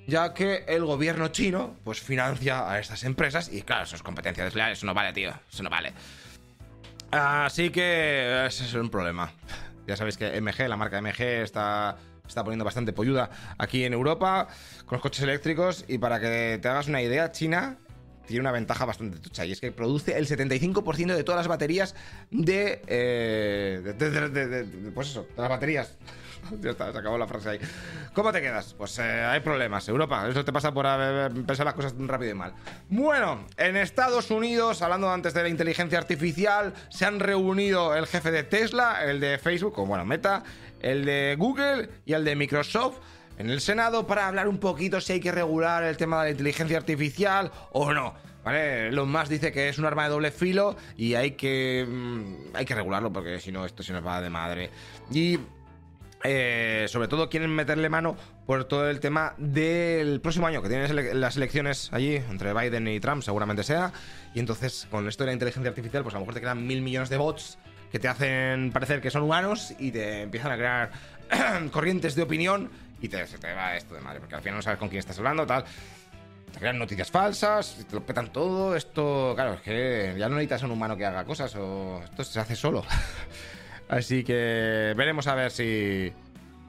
ya 0.06 0.34
que 0.34 0.64
el 0.68 0.84
gobierno 0.84 1.28
chino 1.28 1.76
pues 1.84 2.00
financia 2.00 2.70
a 2.70 2.78
estas 2.78 3.04
empresas 3.04 3.52
y 3.52 3.62
claro, 3.62 3.84
eso 3.84 3.96
es 3.96 4.02
competencia 4.02 4.44
desleal, 4.44 4.72
eso 4.72 4.86
no 4.86 4.94
vale, 4.94 5.12
tío, 5.12 5.32
eso 5.50 5.62
no 5.62 5.70
vale. 5.70 5.92
Así 7.10 7.70
que 7.70 8.46
ese 8.46 8.64
es 8.64 8.74
un 8.74 8.90
problema. 8.90 9.32
Ya 9.86 9.96
sabéis 9.96 10.16
que 10.16 10.40
MG, 10.40 10.68
la 10.68 10.76
marca 10.76 11.00
MG 11.00 11.20
está 11.20 11.96
está 12.26 12.42
poniendo 12.42 12.64
bastante 12.64 12.92
polluda 12.92 13.30
aquí 13.58 13.84
en 13.84 13.92
Europa 13.92 14.48
con 14.86 14.96
los 14.96 15.02
coches 15.02 15.22
eléctricos 15.22 15.84
y 15.88 15.98
para 15.98 16.20
que 16.20 16.58
te 16.60 16.68
hagas 16.68 16.88
una 16.88 17.02
idea, 17.02 17.30
China 17.32 17.78
tiene 18.26 18.40
una 18.40 18.52
ventaja 18.52 18.84
bastante 18.86 19.18
tocha 19.18 19.44
y 19.44 19.52
es 19.52 19.60
que 19.60 19.70
produce 19.70 20.16
el 20.16 20.26
75% 20.26 21.14
de 21.14 21.24
todas 21.24 21.40
las 21.40 21.48
baterías 21.48 21.94
eh, 22.32 23.82
de, 23.84 24.90
pues 24.94 25.08
eso, 25.08 25.26
de 25.36 25.42
las 25.42 25.50
baterías 25.50 25.96
ya 26.60 26.70
está, 26.70 26.92
se 26.92 26.98
acabó 26.98 27.18
la 27.18 27.26
frase 27.26 27.50
ahí. 27.50 27.58
¿Cómo 28.12 28.32
te 28.32 28.40
quedas? 28.40 28.74
Pues 28.74 28.98
eh, 28.98 29.02
hay 29.02 29.40
problemas. 29.40 29.88
Europa, 29.88 30.28
eso 30.28 30.44
te 30.44 30.52
pasa 30.52 30.72
por 30.72 30.86
pensar 31.46 31.66
las 31.66 31.74
cosas 31.74 31.94
rápido 31.98 32.32
y 32.32 32.34
mal. 32.34 32.54
Bueno, 32.88 33.46
en 33.56 33.76
Estados 33.76 34.30
Unidos, 34.30 34.82
hablando 34.82 35.10
antes 35.10 35.34
de 35.34 35.42
la 35.42 35.48
inteligencia 35.48 35.98
artificial, 35.98 36.74
se 36.88 37.04
han 37.04 37.20
reunido 37.20 37.94
el 37.94 38.06
jefe 38.06 38.30
de 38.30 38.44
Tesla, 38.44 39.04
el 39.04 39.20
de 39.20 39.38
Facebook, 39.38 39.78
o 39.78 39.86
bueno, 39.86 40.04
Meta, 40.04 40.42
el 40.80 41.04
de 41.04 41.36
Google 41.38 41.88
y 42.04 42.12
el 42.12 42.24
de 42.24 42.36
Microsoft 42.36 42.98
en 43.38 43.50
el 43.50 43.60
Senado 43.60 44.06
para 44.06 44.28
hablar 44.28 44.48
un 44.48 44.58
poquito 44.58 45.00
si 45.00 45.14
hay 45.14 45.20
que 45.20 45.32
regular 45.32 45.82
el 45.82 45.96
tema 45.96 46.18
de 46.18 46.24
la 46.24 46.30
inteligencia 46.30 46.76
artificial 46.76 47.50
o 47.72 47.92
no. 47.92 48.14
¿Vale? 48.44 48.88
Elon 48.88 49.10
Musk 49.10 49.28
dice 49.28 49.52
que 49.52 49.70
es 49.70 49.78
un 49.78 49.86
arma 49.86 50.04
de 50.04 50.10
doble 50.10 50.30
filo 50.30 50.76
y 50.98 51.14
hay 51.14 51.30
que, 51.30 51.86
mm, 51.88 52.54
hay 52.54 52.66
que 52.66 52.74
regularlo 52.74 53.10
porque 53.10 53.40
si 53.40 53.50
no 53.50 53.64
esto 53.64 53.82
se 53.82 53.94
nos 53.94 54.06
va 54.06 54.20
de 54.20 54.28
madre. 54.28 54.70
Y 55.10 55.38
eh, 56.26 56.86
sobre 56.88 57.06
todo 57.06 57.28
quieren 57.28 57.50
meterle 57.50 57.90
mano 57.90 58.16
por 58.46 58.64
todo 58.64 58.88
el 58.88 58.98
tema 58.98 59.34
del 59.36 60.22
próximo 60.22 60.46
año, 60.46 60.62
que 60.62 60.70
tienen 60.70 61.20
las 61.20 61.36
elecciones 61.36 61.90
allí, 61.92 62.16
entre 62.16 62.54
Biden 62.54 62.88
y 62.88 62.98
Trump, 62.98 63.22
seguramente 63.22 63.62
sea. 63.62 63.92
Y 64.34 64.40
entonces, 64.40 64.88
con 64.90 65.06
esto 65.06 65.24
de 65.24 65.28
la 65.28 65.32
inteligencia 65.34 65.68
artificial, 65.68 66.02
pues 66.02 66.14
a 66.14 66.18
lo 66.18 66.20
mejor 66.22 66.34
te 66.34 66.40
crean 66.40 66.66
mil 66.66 66.80
millones 66.80 67.10
de 67.10 67.18
bots 67.18 67.58
que 67.92 67.98
te 67.98 68.08
hacen 68.08 68.72
parecer 68.72 69.02
que 69.02 69.10
son 69.10 69.22
humanos 69.22 69.74
y 69.78 69.92
te 69.92 70.22
empiezan 70.22 70.50
a 70.50 70.56
crear 70.56 70.90
corrientes 71.70 72.14
de 72.14 72.22
opinión 72.22 72.70
y 73.02 73.08
te, 73.08 73.26
se 73.26 73.38
te 73.38 73.52
va 73.52 73.76
esto 73.76 73.94
de 73.94 74.00
madre, 74.00 74.20
porque 74.20 74.34
al 74.34 74.40
final 74.40 74.56
no 74.56 74.62
sabes 74.62 74.78
con 74.78 74.88
quién 74.88 75.00
estás 75.00 75.18
hablando, 75.18 75.46
tal. 75.46 75.64
Te 76.52 76.58
crean 76.58 76.78
noticias 76.78 77.10
falsas, 77.10 77.84
te 77.86 77.94
lo 77.94 78.04
petan 78.04 78.32
todo. 78.32 78.74
Esto, 78.74 79.32
claro, 79.34 79.54
es 79.54 79.60
que 79.60 80.14
ya 80.16 80.28
no 80.28 80.36
necesitas 80.36 80.62
un 80.62 80.70
humano 80.70 80.96
que 80.96 81.04
haga 81.04 81.24
cosas, 81.24 81.54
o 81.56 82.00
esto 82.02 82.24
se 82.24 82.40
hace 82.40 82.56
solo. 82.56 82.82
Así 83.88 84.24
que 84.24 84.94
veremos 84.96 85.26
a 85.26 85.34
ver 85.34 85.50
si 85.50 86.12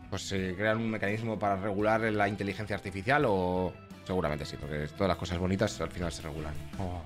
pues 0.09 0.23
si 0.29 0.53
crean 0.53 0.77
un 0.77 0.89
mecanismo 0.89 1.37
para 1.37 1.55
regular 1.55 2.01
la 2.01 2.27
inteligencia 2.27 2.75
artificial 2.75 3.25
o 3.27 3.73
seguramente 4.05 4.45
sí, 4.45 4.55
porque 4.59 4.87
todas 4.95 5.09
las 5.09 5.17
cosas 5.17 5.37
bonitas 5.37 5.79
al 5.81 5.91
final 5.91 6.11
se 6.11 6.21
regulan. 6.21 6.53
Oh. 6.79 7.01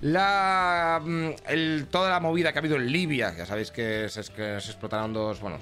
La, 0.00 1.00
mm, 1.04 1.84
toda 1.90 2.10
la 2.10 2.20
movida 2.20 2.52
que 2.52 2.58
ha 2.58 2.60
habido 2.60 2.76
en 2.76 2.90
Libia, 2.90 3.34
ya 3.36 3.46
sabéis 3.46 3.70
que 3.70 4.08
se, 4.08 4.22
que 4.32 4.60
se 4.60 4.70
explotaron 4.72 5.12
dos, 5.12 5.40
bueno, 5.40 5.58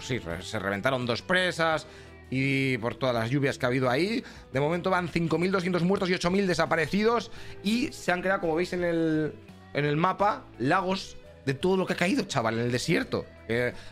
sí, 0.00 0.20
se 0.40 0.58
reventaron 0.58 1.06
dos 1.06 1.22
presas 1.22 1.86
y 2.30 2.76
por 2.78 2.96
todas 2.96 3.14
las 3.14 3.30
lluvias 3.30 3.56
que 3.56 3.64
ha 3.64 3.68
habido 3.68 3.88
ahí. 3.88 4.22
De 4.52 4.60
momento 4.60 4.90
van 4.90 5.08
5.200 5.08 5.80
muertos 5.82 6.10
y 6.10 6.12
8.000 6.12 6.46
desaparecidos 6.46 7.30
y 7.62 7.92
se 7.92 8.12
han 8.12 8.20
creado, 8.20 8.40
como 8.42 8.56
veis 8.56 8.72
en 8.72 8.84
el, 8.84 9.32
en 9.72 9.84
el 9.84 9.96
mapa, 9.96 10.44
lagos 10.58 11.16
de 11.46 11.54
todo 11.54 11.76
lo 11.76 11.86
que 11.86 11.92
ha 11.94 11.96
caído, 11.96 12.24
chaval, 12.24 12.58
en 12.58 12.66
el 12.66 12.72
desierto. 12.72 13.24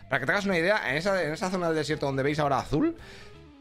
para 0.09 0.19
que 0.19 0.25
te 0.25 0.31
hagas 0.31 0.45
una 0.45 0.59
idea, 0.59 0.91
en 0.91 0.97
esa, 0.97 1.23
en 1.23 1.31
esa 1.31 1.49
zona 1.49 1.67
del 1.67 1.77
desierto 1.77 2.05
donde 2.05 2.21
veis 2.21 2.37
ahora 2.37 2.59
azul, 2.59 2.95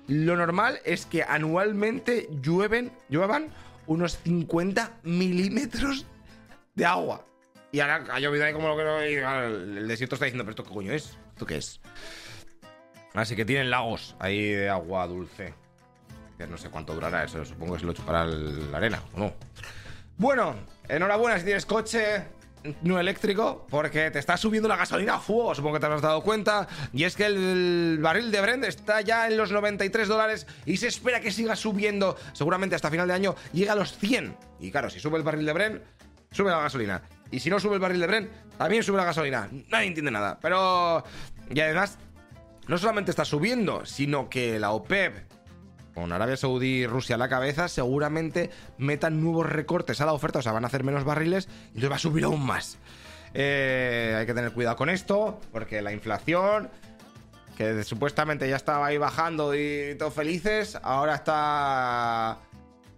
lo 0.09 0.37
normal 0.37 0.81
es 0.85 1.07
que 1.07 1.23
anualmente 1.23 2.29
llueven, 2.43 2.93
lluevan 3.09 3.55
unos 3.87 4.19
50 4.25 4.99
milímetros 5.05 6.07
de 6.75 6.85
agua. 6.85 7.25
Y 7.71 7.81
ahora 7.81 8.05
ha 8.13 8.19
llovido 8.19 8.45
ahí 8.45 8.53
como 8.53 8.69
lo 8.69 8.77
que 8.77 9.23
el 9.23 9.89
desierto 9.89 10.17
está 10.17 10.27
diciendo, 10.27 10.45
pero 10.45 10.51
esto 10.51 10.65
qué 10.65 10.75
coño 10.75 10.93
es, 10.93 11.17
esto 11.31 11.47
qué 11.47 11.57
es. 11.57 11.81
Así 13.15 13.37
que 13.37 13.45
tienen 13.45 13.71
lagos 13.71 14.17
ahí 14.19 14.51
de 14.51 14.69
agua 14.69 15.07
dulce. 15.07 15.55
Que 16.37 16.49
no 16.49 16.59
sé 16.59 16.69
cuánto 16.69 16.95
durará 16.95 17.23
eso, 17.23 17.45
supongo 17.45 17.75
que 17.75 17.81
se 17.81 17.87
lo 17.87 17.93
chupará 17.93 18.27
la 18.27 18.77
arena, 18.77 19.01
¿o 19.15 19.21
no? 19.21 19.35
Bueno, 20.17 20.57
enhorabuena 20.89 21.39
si 21.39 21.45
tienes 21.45 21.65
coche 21.65 22.25
no 22.83 22.99
eléctrico, 22.99 23.67
porque 23.69 24.11
te 24.11 24.19
está 24.19 24.37
subiendo 24.37 24.69
la 24.69 24.77
gasolina 24.77 25.15
a 25.15 25.21
fuego, 25.21 25.55
supongo 25.55 25.75
que 25.75 25.81
te 25.81 25.87
habrás 25.87 26.03
dado 26.03 26.23
cuenta. 26.23 26.69
Y 26.93 27.05
es 27.05 27.17
que 27.17 27.27
el 27.27 27.99
barril 28.01 28.31
de 28.31 28.41
Brent 28.41 28.65
está 28.65 29.01
ya 29.01 29.27
en 29.27 29.37
los 29.37 29.53
93 29.53 30.09
dólares 30.09 30.47
y 30.65 30.77
se 30.77 30.89
espera 30.89 31.21
que 31.21 31.31
siga 31.31 31.57
subiendo, 31.57 32.17
seguramente 32.33 32.75
hasta 32.75 32.91
final 32.91 33.09
de 33.09 33.15
año, 33.15 33.35
llega 33.53 33.73
a 33.73 33.77
los 33.77 33.97
100. 33.99 34.37
Y 34.61 34.71
claro, 34.71 34.91
si 34.91 35.01
sube 35.01 35.19
el 35.19 35.25
barril 35.25 35.47
de 35.47 35.53
Brent, 35.53 35.83
sube 36.31 36.51
la 36.51 36.61
gasolina. 36.61 37.03
Y 37.31 37.41
si 37.41 37.51
no 37.51 37.59
sube 37.61 37.75
el 37.75 37.81
barril 37.81 38.01
de 38.01 38.07
Brent, 38.07 38.31
también 38.57 38.83
sube 38.83 38.97
la 38.97 39.05
gasolina. 39.05 39.49
Nadie 39.69 39.89
entiende 39.89 40.11
nada. 40.11 40.39
Pero... 40.41 41.05
Y 41.51 41.61
además, 41.61 41.99
no 42.67 42.79
solamente 42.79 43.11
está 43.11 43.25
subiendo, 43.25 43.85
sino 43.85 44.31
que 44.31 44.59
la 44.59 44.71
OPEP 44.71 45.34
con 45.95 46.13
Arabia 46.13 46.37
Saudí 46.37 46.83
y 46.83 46.87
Rusia 46.87 47.15
a 47.15 47.19
la 47.19 47.29
cabeza, 47.29 47.69
seguramente 47.69 48.51
metan 48.79 49.23
nuevos 49.23 49.47
recortes 49.47 50.01
a 50.01 50.07
la 50.07 50.13
oferta, 50.13 50.41
o 50.41 50.43
sea, 50.43 50.53
van 50.53 50.65
a 50.65 50.67
hacer 50.67 50.85
menos 50.85 51.05
barriles 51.05 51.49
y 51.49 51.67
entonces 51.69 51.91
va 51.91 51.97
a 51.97 52.01
subir 52.01 52.25
aún 52.25 52.45
más. 52.45 52.79
Eh, 53.33 54.17
hay 54.19 54.27
que 54.27 54.35
tener 54.35 54.53
cuidado 54.53 54.77
con 54.77 54.91
esto, 54.91 55.41
porque 55.53 55.83
la 55.83 55.93
inflación, 55.93 56.71
que 57.57 57.83
supuestamente 57.85 58.49
ya 58.49 58.57
estaba 58.57 58.87
ahí 58.87 58.99
bajando 58.99 59.55
y 59.55 59.95
todos 59.99 60.15
felices, 60.15 60.79
ahora 60.83 61.15
está 61.15 62.39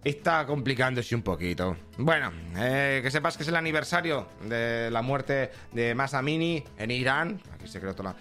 está 0.03 0.45
complicándose 0.45 1.15
un 1.15 1.21
poquito. 1.21 1.75
Bueno, 1.97 2.31
eh, 2.55 3.01
que 3.03 3.11
sepas 3.11 3.35
que 3.35 3.43
es 3.43 3.49
el 3.49 3.55
aniversario 3.55 4.27
de 4.43 4.89
la 4.89 5.01
muerte 5.01 5.51
de 5.73 5.95
Masamini 5.95 6.63
en 6.77 6.91
Irán. 6.91 7.41
Aquí 7.53 7.67
se 7.67 7.79
creó 7.79 7.93
toda 7.93 8.15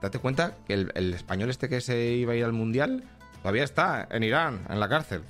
Date 0.00 0.18
cuenta 0.18 0.56
que 0.66 0.74
el, 0.74 0.92
el, 0.96 1.14
español 1.14 1.48
este 1.48 1.68
que 1.68 1.80
se 1.80 1.96
iba 1.96 2.32
a 2.32 2.36
ir 2.36 2.44
al 2.44 2.52
mundial 2.52 3.04
Todavía 3.42 3.64
está 3.64 4.06
en 4.10 4.22
Irán, 4.22 4.64
en 4.70 4.78
la 4.78 4.88
cárcel. 4.88 5.22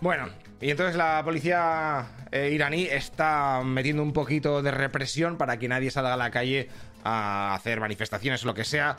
Bueno, 0.00 0.28
y 0.60 0.70
entonces 0.70 0.96
la 0.96 1.22
policía 1.24 2.06
eh, 2.30 2.50
iraní 2.52 2.84
está 2.84 3.62
metiendo 3.64 4.02
un 4.02 4.12
poquito 4.12 4.60
de 4.60 4.70
represión 4.70 5.36
para 5.36 5.58
que 5.58 5.68
nadie 5.68 5.90
salga 5.90 6.14
a 6.14 6.16
la 6.16 6.30
calle 6.30 6.68
a 7.04 7.54
hacer 7.54 7.80
manifestaciones 7.80 8.42
o 8.44 8.46
lo 8.46 8.54
que 8.54 8.64
sea 8.64 8.96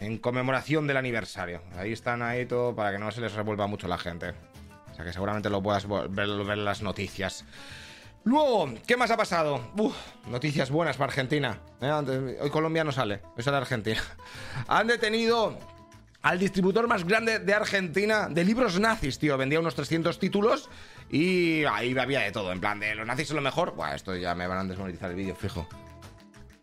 en 0.00 0.18
conmemoración 0.18 0.86
del 0.86 0.96
aniversario. 0.96 1.62
Ahí 1.76 1.92
están 1.92 2.22
ahí 2.22 2.46
todo 2.46 2.74
para 2.74 2.92
que 2.92 2.98
no 2.98 3.10
se 3.10 3.20
les 3.20 3.32
revuelva 3.34 3.66
mucho 3.66 3.86
la 3.86 3.98
gente. 3.98 4.34
O 4.90 4.94
sea 4.94 5.04
que 5.04 5.12
seguramente 5.12 5.50
lo 5.50 5.62
puedas 5.62 5.86
ver, 5.88 6.28
en 6.28 6.64
las 6.64 6.82
noticias. 6.82 7.44
Luego, 8.24 8.72
¿qué 8.86 8.96
más 8.96 9.10
ha 9.10 9.16
pasado? 9.16 9.70
Uf, 9.76 9.96
noticias 10.28 10.70
buenas 10.70 10.96
para 10.96 11.10
Argentina. 11.10 11.58
Eh, 11.80 12.38
hoy 12.40 12.50
Colombia 12.50 12.84
no 12.84 12.92
sale, 12.92 13.20
hoy 13.36 13.42
sale 13.42 13.56
Argentina. 13.56 14.00
Han 14.68 14.86
detenido 14.86 15.58
al 16.22 16.38
distribuidor 16.38 16.86
más 16.86 17.04
grande 17.04 17.38
de 17.38 17.54
Argentina 17.54 18.28
de 18.28 18.44
libros 18.44 18.78
nazis, 18.78 19.18
tío. 19.18 19.36
Vendía 19.38 19.60
unos 19.60 19.74
300 19.74 20.18
títulos 20.18 20.68
y 21.10 21.64
ahí 21.64 21.96
había 21.98 22.20
de 22.20 22.32
todo. 22.32 22.52
En 22.52 22.60
plan, 22.60 22.78
de 22.80 22.94
los 22.94 23.06
nazis 23.06 23.28
son 23.28 23.36
lo 23.36 23.42
mejor. 23.42 23.74
Buah, 23.74 23.94
esto 23.94 24.14
ya 24.16 24.34
me 24.34 24.46
van 24.46 24.58
a 24.58 24.64
desmonetizar 24.64 25.10
el 25.10 25.16
vídeo, 25.16 25.34
fijo. 25.34 25.66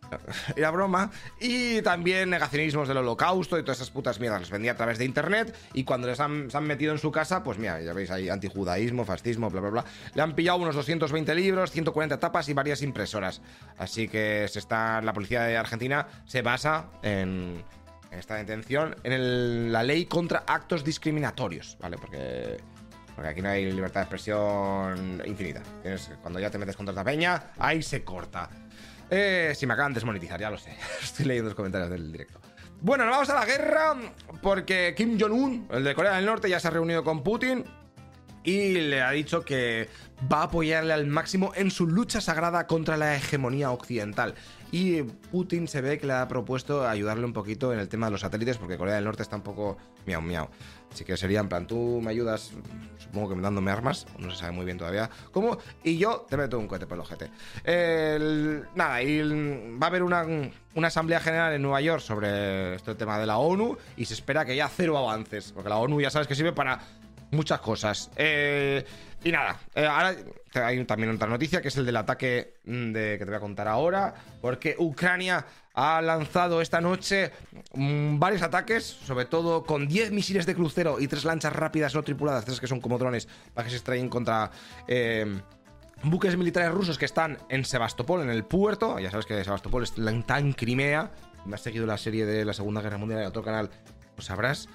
Era 0.55 0.71
broma. 0.71 1.11
Y 1.39 1.81
también 1.81 2.29
negacionismos 2.29 2.87
del 2.87 2.97
holocausto 2.97 3.57
y 3.57 3.63
todas 3.63 3.77
esas 3.77 3.89
putas 3.89 4.19
mierdas. 4.19 4.41
Los 4.41 4.51
vendía 4.51 4.73
a 4.73 4.75
través 4.75 4.99
de 4.99 5.05
internet. 5.05 5.55
Y 5.73 5.83
cuando 5.83 6.07
les 6.07 6.19
han, 6.19 6.51
se 6.51 6.57
han 6.57 6.65
metido 6.65 6.91
en 6.91 6.99
su 6.99 7.11
casa, 7.11 7.43
pues 7.43 7.57
mira, 7.57 7.81
ya 7.81 7.93
veis 7.93 8.11
ahí 8.11 8.29
antijudaísmo, 8.29 9.05
fascismo, 9.05 9.49
bla, 9.49 9.61
bla, 9.61 9.69
bla. 9.69 9.85
Le 10.13 10.21
han 10.21 10.35
pillado 10.35 10.59
unos 10.59 10.75
220 10.75 11.33
libros, 11.35 11.71
140 11.71 12.19
tapas 12.19 12.47
y 12.49 12.53
varias 12.53 12.81
impresoras. 12.83 13.41
Así 13.77 14.07
que 14.07 14.47
se 14.49 14.59
está, 14.59 15.01
la 15.01 15.13
policía 15.13 15.43
de 15.43 15.57
Argentina 15.57 16.07
se 16.25 16.41
basa 16.41 16.89
en 17.01 17.63
esta 18.17 18.35
detención 18.35 18.95
en 19.03 19.71
la 19.71 19.83
ley 19.83 20.05
contra 20.05 20.43
actos 20.47 20.83
discriminatorios, 20.83 21.77
¿vale? 21.79 21.97
Porque, 21.97 22.57
porque 23.15 23.29
aquí 23.29 23.41
no 23.41 23.49
hay 23.49 23.71
libertad 23.71 24.01
de 24.01 24.03
expresión 24.03 25.21
infinita. 25.25 25.61
cuando 26.21 26.39
ya 26.39 26.49
te 26.49 26.57
metes 26.57 26.75
contra 26.75 26.91
esta 26.91 27.03
peña, 27.03 27.51
ahí 27.57 27.81
se 27.81 28.03
corta. 28.03 28.49
Eh, 29.09 29.53
si 29.55 29.65
me 29.65 29.73
acaban 29.73 29.93
de 29.93 29.97
desmonetizar, 29.97 30.39
ya 30.39 30.49
lo 30.49 30.57
sé. 30.57 30.75
Estoy 31.01 31.25
leyendo 31.25 31.49
los 31.49 31.55
comentarios 31.55 31.89
del 31.89 32.11
directo. 32.11 32.39
Bueno, 32.79 33.05
nos 33.05 33.13
vamos 33.13 33.29
a 33.29 33.35
la 33.35 33.45
guerra 33.45 33.95
porque 34.41 34.93
Kim 34.95 35.17
Jong-un, 35.19 35.67
el 35.71 35.83
de 35.83 35.95
Corea 35.95 36.15
del 36.15 36.25
Norte, 36.25 36.49
ya 36.49 36.59
se 36.59 36.67
ha 36.67 36.71
reunido 36.71 37.03
con 37.03 37.23
Putin 37.23 37.65
y 38.47 38.79
le 38.79 39.01
ha 39.01 39.11
dicho 39.11 39.43
que 39.43 39.89
va 40.31 40.39
a 40.39 40.43
apoyarle 40.43 40.93
al 40.93 41.05
máximo 41.05 41.51
en 41.53 41.69
su 41.69 41.85
lucha 41.85 42.21
sagrada 42.21 42.65
contra 42.65 42.95
la 42.95 43.13
hegemonía 43.13 43.71
occidental. 43.71 44.35
Y 44.71 45.03
Putin 45.03 45.67
se 45.67 45.81
ve 45.81 45.99
que 45.99 46.07
le 46.07 46.13
ha 46.13 46.27
propuesto 46.29 46.87
ayudarle 46.87 47.25
un 47.25 47.33
poquito 47.33 47.73
en 47.73 47.79
el 47.79 47.89
tema 47.89 48.07
de 48.07 48.13
los 48.13 48.21
satélites, 48.21 48.57
porque 48.57 48.77
Corea 48.77 48.95
del 48.95 49.03
Norte 49.03 49.23
está 49.23 49.35
un 49.35 49.41
poco 49.41 49.77
miau 50.05 50.21
miau. 50.21 50.47
Así 50.89 51.03
que 51.03 51.17
sería 51.17 51.41
en 51.41 51.49
plan, 51.49 51.67
tú 51.67 51.99
me 52.01 52.09
ayudas, 52.11 52.53
supongo 52.97 53.35
que 53.35 53.41
dándome 53.41 53.69
armas, 53.69 54.07
no 54.17 54.31
se 54.31 54.37
sabe 54.37 54.53
muy 54.53 54.63
bien 54.63 54.77
todavía 54.77 55.09
cómo, 55.33 55.57
y 55.83 55.97
yo 55.97 56.25
te 56.29 56.37
meto 56.37 56.57
un 56.57 56.69
cohete 56.69 56.87
por 56.87 56.95
el 56.95 57.01
ojete. 57.01 57.29
nada, 58.75 59.03
y 59.03 59.21
va 59.77 59.87
a 59.87 59.89
haber 59.89 60.03
una, 60.03 60.25
una, 60.73 60.87
asamblea 60.87 61.19
general 61.19 61.51
en 61.53 61.61
Nueva 61.61 61.81
York 61.81 62.01
sobre 62.01 62.75
este 62.75 62.95
tema 62.95 63.19
de 63.19 63.25
la 63.25 63.39
ONU, 63.39 63.77
y 63.97 64.05
se 64.05 64.13
espera 64.13 64.45
que 64.45 64.53
haya 64.53 64.69
cero 64.69 64.97
avances, 64.97 65.51
porque 65.51 65.67
la 65.67 65.77
ONU 65.77 65.99
ya 65.99 66.09
sabes 66.09 66.29
que 66.29 66.35
sirve 66.35 66.53
para 66.53 66.79
muchas 67.31 67.59
cosas. 67.59 68.11
Eh, 68.15 68.85
y 69.23 69.31
nada, 69.31 69.59
eh, 69.75 69.85
ahora 69.85 70.15
hay 70.53 70.83
también 70.85 71.13
otra 71.13 71.27
noticia 71.27 71.61
que 71.61 71.67
es 71.67 71.77
el 71.77 71.85
del 71.85 71.97
ataque 71.97 72.55
mm, 72.65 72.91
de, 72.91 73.17
que 73.17 73.25
te 73.25 73.31
voy 73.31 73.35
a 73.35 73.39
contar 73.39 73.67
ahora, 73.67 74.13
porque 74.41 74.75
Ucrania 74.77 75.45
ha 75.73 76.01
lanzado 76.01 76.61
esta 76.61 76.81
noche 76.81 77.31
mm, 77.73 78.19
varios 78.19 78.41
ataques, 78.41 78.83
sobre 78.83 79.25
todo 79.25 79.63
con 79.63 79.87
10 79.87 80.11
misiles 80.11 80.45
de 80.45 80.55
crucero 80.55 80.99
y 80.99 81.07
tres 81.07 81.25
lanchas 81.25 81.53
rápidas 81.53 81.93
no 81.95 82.03
tripuladas, 82.03 82.45
tres 82.45 82.59
que 82.59 82.67
son 82.67 82.79
como 82.79 82.97
drones, 82.97 83.27
para 83.53 83.65
que 83.65 83.71
se 83.71 83.77
extraen 83.77 84.09
contra... 84.09 84.51
Eh, 84.87 85.39
buques 86.03 86.37
militares 86.37 86.71
rusos 86.71 86.97
que 86.97 87.05
están 87.05 87.39
en 87.49 87.65
Sebastopol, 87.65 88.21
en 88.21 88.29
el 88.29 88.43
puerto. 88.43 88.99
Ya 88.99 89.11
sabes 89.11 89.25
que 89.25 89.43
Sebastopol 89.43 89.83
está 89.83 90.39
en 90.39 90.53
Crimea. 90.53 91.11
Me 91.45 91.55
has 91.55 91.61
seguido 91.61 91.85
la 91.85 91.97
serie 91.97 92.25
de 92.25 92.45
la 92.45 92.53
Segunda 92.53 92.81
Guerra 92.81 92.97
Mundial 92.97 93.21
en 93.21 93.27
otro 93.27 93.43
canal, 93.43 93.69
lo 94.15 94.23
sabrás. 94.23 94.67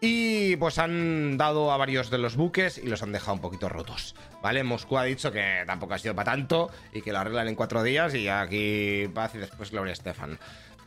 Y 0.00 0.54
pues 0.56 0.78
han 0.78 1.36
dado 1.36 1.72
a 1.72 1.76
varios 1.76 2.08
de 2.10 2.18
los 2.18 2.36
buques 2.36 2.78
y 2.78 2.86
los 2.86 3.02
han 3.02 3.10
dejado 3.10 3.34
un 3.34 3.40
poquito 3.40 3.68
rotos. 3.68 4.14
¿Vale? 4.42 4.62
Moscú 4.62 4.96
ha 4.96 5.04
dicho 5.04 5.32
que 5.32 5.64
tampoco 5.66 5.94
ha 5.94 5.98
sido 5.98 6.14
para 6.14 6.32
tanto 6.32 6.70
y 6.92 7.02
que 7.02 7.12
lo 7.12 7.18
arreglan 7.18 7.48
en 7.48 7.56
cuatro 7.56 7.82
días 7.82 8.14
y 8.14 8.28
aquí 8.28 9.10
paz 9.12 9.34
y 9.34 9.38
después 9.38 9.72
Gloria 9.72 9.92
Estefan. 9.92 10.38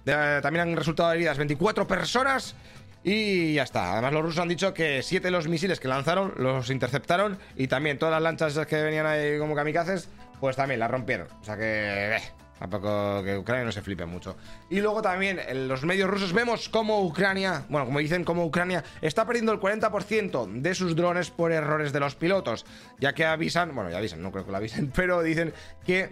también 0.06 0.62
han 0.62 0.78
resultado 0.78 1.12
heridas 1.12 1.38
24 1.38 1.86
personas 1.88 2.56
y 3.04 3.54
ya 3.56 3.63
está. 3.63 3.93
Además, 3.93 4.13
los 4.13 4.24
rusos 4.24 4.39
han 4.39 4.47
dicho 4.47 4.74
que 4.74 5.02
siete 5.04 5.28
de 5.28 5.32
los 5.32 5.47
misiles 5.47 5.80
que 5.80 5.88
lanzaron 5.88 6.34
los 6.38 6.69
interceptaron 6.69 7.38
y 7.56 7.67
también 7.67 7.97
todas 7.97 8.13
las 8.13 8.21
lanchas 8.21 8.65
que 8.65 8.82
venían 8.82 9.06
ahí 9.06 9.38
como 9.39 9.56
kamikazes, 9.56 10.10
pues 10.39 10.56
también 10.56 10.80
las 10.80 10.91
rompieron. 10.91 11.28
O 11.41 11.43
sea 11.43 11.58
que. 11.58 12.15
Eh, 12.15 12.21
Tampoco 12.62 13.24
que 13.24 13.39
Ucrania 13.39 13.65
no 13.65 13.71
se 13.71 13.82
flipe 13.82 14.06
mucho. 14.06 14.38
Y 14.69 14.82
luego 14.82 15.02
también 15.02 15.39
en 15.39 15.67
los 15.67 15.84
medios 15.84 16.08
rusos 16.08 16.32
vemos 16.32 16.69
cómo 16.69 17.02
Ucrania, 17.02 17.65
bueno, 17.69 17.88
como 17.88 17.97
dicen, 17.97 18.24
cómo 18.24 18.45
Ucrania 18.45 18.84
está 19.02 19.26
perdiendo 19.26 19.52
el 19.52 19.60
40% 19.60 20.62
de 20.62 20.76
sus 20.76 20.95
drones 20.95 21.32
por 21.32 21.52
errores 21.52 21.91
de 21.91 22.00
los 22.00 22.13
pilotos. 22.13 22.67
Ya 23.00 23.13
que 23.13 23.26
avisan, 23.26 23.74
bueno, 23.74 23.89
ya 23.89 23.97
avisan, 23.97 24.21
no 24.21 24.32
creo 24.32 24.45
que 24.45 24.52
lo 24.52 24.58
avisen, 24.58 24.91
pero 24.95 25.24
dicen 25.24 25.56
que 25.88 26.12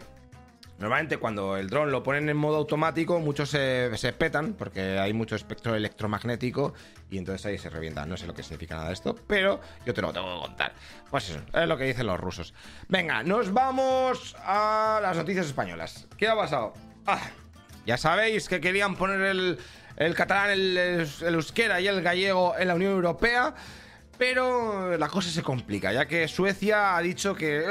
Normalmente 0.80 1.18
cuando 1.18 1.58
el 1.58 1.70
dron 1.70 1.92
lo 1.92 2.04
ponen 2.04 2.30
en 2.30 2.38
modo 2.38 2.56
automático, 2.56 3.20
muchos 3.20 3.50
se, 3.50 4.14
petan 4.18 4.54
porque 4.54 4.98
hay 4.98 5.12
mucho 5.12 5.36
espectro 5.36 5.76
electromagnético 5.76 6.74
y 7.12 7.18
entonces 7.18 7.46
ahí 7.46 7.58
se 7.58 7.70
revienta. 7.70 8.06
No 8.06 8.16
sé 8.16 8.26
lo 8.26 8.34
que 8.34 8.44
significa 8.44 8.76
nada 8.76 8.88
de 8.88 8.94
esto, 8.94 9.14
pero 9.28 9.60
yo 9.86 9.94
te 9.94 10.02
lo 10.02 10.14
tengo 10.14 10.34
que 10.36 10.48
contar. 10.48 10.72
Pues 11.10 11.32
eso, 11.32 11.42
es 11.54 11.68
lo 11.68 11.78
que 11.78 11.84
dicen 11.84 12.08
los 12.08 12.18
rusos. 12.18 12.54
Venga, 12.88 13.24
nos 13.24 13.52
vamos 13.52 14.38
a 14.40 15.00
las 15.02 15.18
noticias 15.18 15.48
españolas. 15.48 16.08
¿Qué 16.16 16.30
ha 16.30 16.36
pasado? 16.36 16.74
Ah, 17.06 17.30
ya 17.86 17.98
sabéis 17.98 18.48
que 18.48 18.62
querían 18.62 18.96
poner 18.96 19.20
el, 19.98 20.16
catalán, 20.16 20.52
el, 20.52 20.78
euskera 21.22 21.82
y 21.82 21.88
el 21.88 22.02
gallego 22.02 22.56
en 22.58 22.70
la 22.70 22.76
Unión 22.76 22.94
Europea, 22.94 23.54
pero 24.18 24.98
la 24.98 25.10
cosa 25.10 25.30
se 25.30 25.44
complica, 25.44 25.92
ya 25.92 26.08
que 26.08 26.30
Suecia 26.30 26.96
ha 26.96 27.02
dicho 27.02 27.36
que 27.36 27.66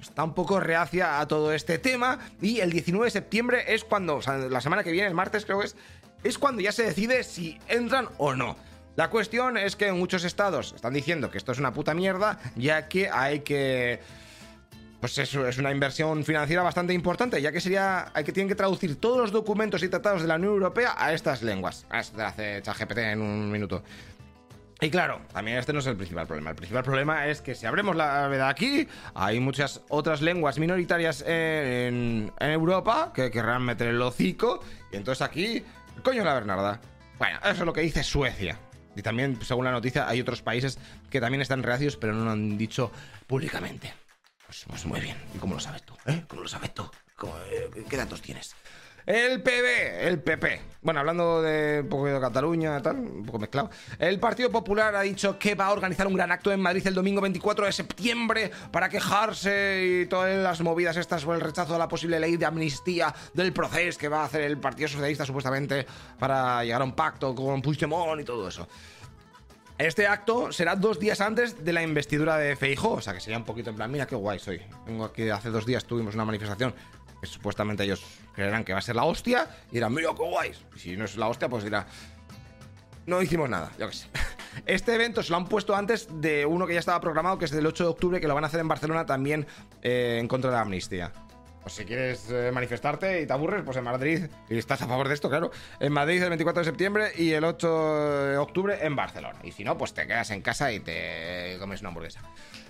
está 0.00 0.24
un 0.24 0.34
poco 0.34 0.60
reacia 0.60 1.20
a 1.20 1.28
todo 1.28 1.52
este 1.52 1.78
tema 1.78 2.18
y 2.40 2.60
el 2.60 2.70
19 2.70 3.06
de 3.06 3.10
septiembre 3.10 3.74
es 3.74 3.84
cuando, 3.84 4.16
o 4.16 4.22
sea, 4.22 4.36
la 4.36 4.60
semana 4.60 4.84
que 4.84 4.92
viene, 4.92 5.08
el 5.08 5.14
martes 5.14 5.44
creo 5.44 5.60
que 5.60 5.66
es, 5.66 5.76
es 6.24 6.38
cuando 6.38 6.60
ya 6.60 6.72
se 6.72 6.84
decide 6.84 7.24
si 7.24 7.58
entran 7.68 8.08
o 8.18 8.34
no. 8.34 8.56
La 8.96 9.10
cuestión 9.10 9.56
es 9.56 9.76
que 9.76 9.92
muchos 9.92 10.24
estados 10.24 10.72
están 10.74 10.92
diciendo 10.92 11.30
que 11.30 11.38
esto 11.38 11.52
es 11.52 11.58
una 11.58 11.72
puta 11.72 11.94
mierda, 11.94 12.40
ya 12.56 12.88
que 12.88 13.08
hay 13.08 13.40
que 13.40 14.00
pues 15.00 15.16
eso 15.18 15.46
es 15.46 15.58
una 15.58 15.70
inversión 15.70 16.24
financiera 16.24 16.62
bastante 16.62 16.92
importante, 16.92 17.40
ya 17.40 17.52
que 17.52 17.60
sería, 17.60 18.10
hay 18.14 18.24
que 18.24 18.32
tienen 18.32 18.48
que 18.48 18.56
traducir 18.56 18.96
todos 18.96 19.18
los 19.18 19.32
documentos 19.32 19.82
y 19.82 19.88
tratados 19.88 20.22
de 20.22 20.28
la 20.28 20.34
Unión 20.34 20.54
Europea 20.54 20.94
a 20.96 21.12
estas 21.12 21.42
lenguas. 21.42 21.86
Ah, 21.88 22.00
esto 22.00 22.20
hace 22.24 22.60
ChatGPT 22.62 22.98
en 22.98 23.20
un 23.20 23.50
minuto. 23.50 23.84
Y 24.80 24.90
claro, 24.90 25.20
también 25.32 25.58
este 25.58 25.72
no 25.72 25.80
es 25.80 25.86
el 25.86 25.96
principal 25.96 26.26
problema. 26.26 26.50
El 26.50 26.56
principal 26.56 26.84
problema 26.84 27.26
es 27.26 27.42
que 27.42 27.56
si 27.56 27.66
abrimos 27.66 27.96
la 27.96 28.28
veda 28.28 28.48
aquí, 28.48 28.86
hay 29.14 29.40
muchas 29.40 29.80
otras 29.88 30.22
lenguas 30.22 30.58
minoritarias 30.58 31.24
en, 31.26 32.32
Europa 32.38 33.12
que 33.12 33.30
querrán 33.30 33.62
meter 33.62 33.88
el 33.88 34.00
hocico. 34.00 34.62
Y 34.92 34.96
entonces 34.96 35.22
aquí, 35.22 35.64
coño 36.04 36.24
la 36.24 36.34
Bernarda. 36.34 36.80
Bueno, 37.18 37.38
eso 37.40 37.50
es 37.50 37.58
lo 37.60 37.72
que 37.72 37.80
dice 37.80 38.04
Suecia. 38.04 38.56
Y 38.94 39.02
también, 39.02 39.40
según 39.42 39.64
la 39.64 39.72
noticia, 39.72 40.08
hay 40.08 40.20
otros 40.20 40.42
países 40.42 40.78
que 41.10 41.20
también 41.20 41.40
están 41.40 41.64
reacios, 41.64 41.96
pero 41.96 42.12
no 42.12 42.24
lo 42.24 42.30
han 42.30 42.56
dicho 42.56 42.92
públicamente. 43.26 43.92
Pues, 44.46 44.64
pues 44.68 44.86
muy 44.86 45.00
bien. 45.00 45.16
¿Y 45.34 45.38
cómo 45.38 45.54
lo 45.54 45.60
sabes 45.60 45.82
tú? 45.82 45.94
¿Eh? 46.06 46.24
¿Cómo 46.28 46.42
lo 46.42 46.48
sabes 46.48 46.72
tú? 46.72 46.88
Eh, 47.50 47.84
¿Qué 47.88 47.96
datos 47.96 48.22
tienes? 48.22 48.54
El 49.08 49.40
PB, 49.40 50.06
el 50.06 50.20
PP. 50.20 50.60
Bueno, 50.82 51.00
hablando 51.00 51.40
de 51.40 51.80
un 51.80 51.88
poco 51.88 52.04
de 52.08 52.20
Cataluña, 52.20 52.82
tal, 52.82 52.96
un 52.96 53.24
poco 53.24 53.38
mezclado. 53.38 53.70
El 53.98 54.20
Partido 54.20 54.50
Popular 54.50 54.94
ha 54.94 55.00
dicho 55.00 55.38
que 55.38 55.54
va 55.54 55.64
a 55.64 55.72
organizar 55.72 56.06
un 56.06 56.12
gran 56.12 56.30
acto 56.30 56.52
en 56.52 56.60
Madrid 56.60 56.86
el 56.86 56.92
domingo 56.92 57.22
24 57.22 57.64
de 57.64 57.72
septiembre 57.72 58.50
para 58.70 58.90
quejarse 58.90 60.02
y 60.02 60.06
todas 60.08 60.36
las 60.36 60.60
movidas 60.60 60.98
estas 60.98 61.24
por 61.24 61.34
el 61.36 61.40
rechazo 61.40 61.74
a 61.74 61.78
la 61.78 61.88
posible 61.88 62.20
ley 62.20 62.36
de 62.36 62.44
amnistía 62.44 63.14
del 63.32 63.54
proceso 63.54 63.98
que 63.98 64.08
va 64.08 64.20
a 64.20 64.24
hacer 64.26 64.42
el 64.42 64.58
Partido 64.58 64.88
Socialista 64.88 65.24
supuestamente 65.24 65.86
para 66.18 66.62
llegar 66.62 66.82
a 66.82 66.84
un 66.84 66.92
pacto 66.92 67.34
con 67.34 67.62
Puigdemont 67.62 68.20
y 68.20 68.24
todo 68.24 68.46
eso. 68.46 68.68
Este 69.78 70.06
acto 70.06 70.52
será 70.52 70.76
dos 70.76 71.00
días 71.00 71.22
antes 71.22 71.64
de 71.64 71.72
la 71.72 71.82
investidura 71.82 72.36
de 72.36 72.56
Feijóo, 72.56 72.94
o 72.94 73.00
sea 73.00 73.14
que 73.14 73.20
sería 73.20 73.38
un 73.38 73.44
poquito 73.44 73.70
en 73.70 73.76
plan, 73.76 73.90
mira 73.90 74.06
qué 74.06 74.16
guay 74.16 74.38
soy. 74.38 74.60
Vengo 74.84 75.06
aquí 75.06 75.30
hace 75.30 75.48
dos 75.48 75.64
días 75.64 75.84
tuvimos 75.86 76.14
una 76.14 76.26
manifestación 76.26 76.74
supuestamente 77.26 77.84
ellos 77.84 78.04
creerán 78.34 78.64
que 78.64 78.72
va 78.72 78.78
a 78.78 78.82
ser 78.82 78.96
la 78.96 79.04
hostia 79.04 79.48
y 79.70 79.74
dirán, 79.74 79.92
mira 79.92 80.10
qué 80.16 80.22
guay. 80.22 80.52
Y 80.76 80.78
si 80.78 80.96
no 80.96 81.04
es 81.04 81.16
la 81.16 81.28
hostia, 81.28 81.48
pues 81.48 81.64
dirá, 81.64 81.86
no 83.06 83.22
hicimos 83.22 83.48
nada, 83.48 83.72
yo 83.78 83.88
qué 83.88 83.94
sé. 83.94 84.06
Este 84.66 84.94
evento 84.94 85.22
se 85.22 85.30
lo 85.30 85.36
han 85.36 85.46
puesto 85.46 85.74
antes 85.74 86.08
de 86.20 86.44
uno 86.44 86.66
que 86.66 86.74
ya 86.74 86.80
estaba 86.80 87.00
programado, 87.00 87.38
que 87.38 87.44
es 87.44 87.50
del 87.50 87.66
8 87.66 87.84
de 87.84 87.90
octubre, 87.90 88.20
que 88.20 88.26
lo 88.26 88.34
van 88.34 88.44
a 88.44 88.48
hacer 88.48 88.60
en 88.60 88.68
Barcelona 88.68 89.06
también 89.06 89.46
eh, 89.82 90.18
en 90.20 90.26
contra 90.26 90.50
de 90.50 90.56
la 90.56 90.62
amnistía. 90.62 91.12
Pues 91.62 91.74
si 91.74 91.84
quieres 91.84 92.30
eh, 92.30 92.50
manifestarte 92.52 93.20
y 93.20 93.26
te 93.26 93.32
aburres, 93.32 93.62
pues 93.62 93.76
en 93.76 93.84
Madrid, 93.84 94.26
y 94.48 94.58
estás 94.58 94.82
a 94.82 94.86
favor 94.86 95.08
de 95.08 95.14
esto, 95.14 95.28
claro, 95.28 95.50
en 95.80 95.92
Madrid 95.92 96.22
el 96.22 96.30
24 96.30 96.60
de 96.60 96.64
septiembre 96.64 97.12
y 97.16 97.32
el 97.32 97.44
8 97.44 98.24
de 98.26 98.36
octubre 98.38 98.78
en 98.80 98.96
Barcelona. 98.96 99.38
Y 99.42 99.52
si 99.52 99.64
no, 99.64 99.76
pues 99.76 99.92
te 99.92 100.06
quedas 100.06 100.30
en 100.30 100.40
casa 100.40 100.72
y 100.72 100.80
te 100.80 101.56
comes 101.58 101.80
una 101.80 101.90
hamburguesa. 101.90 102.20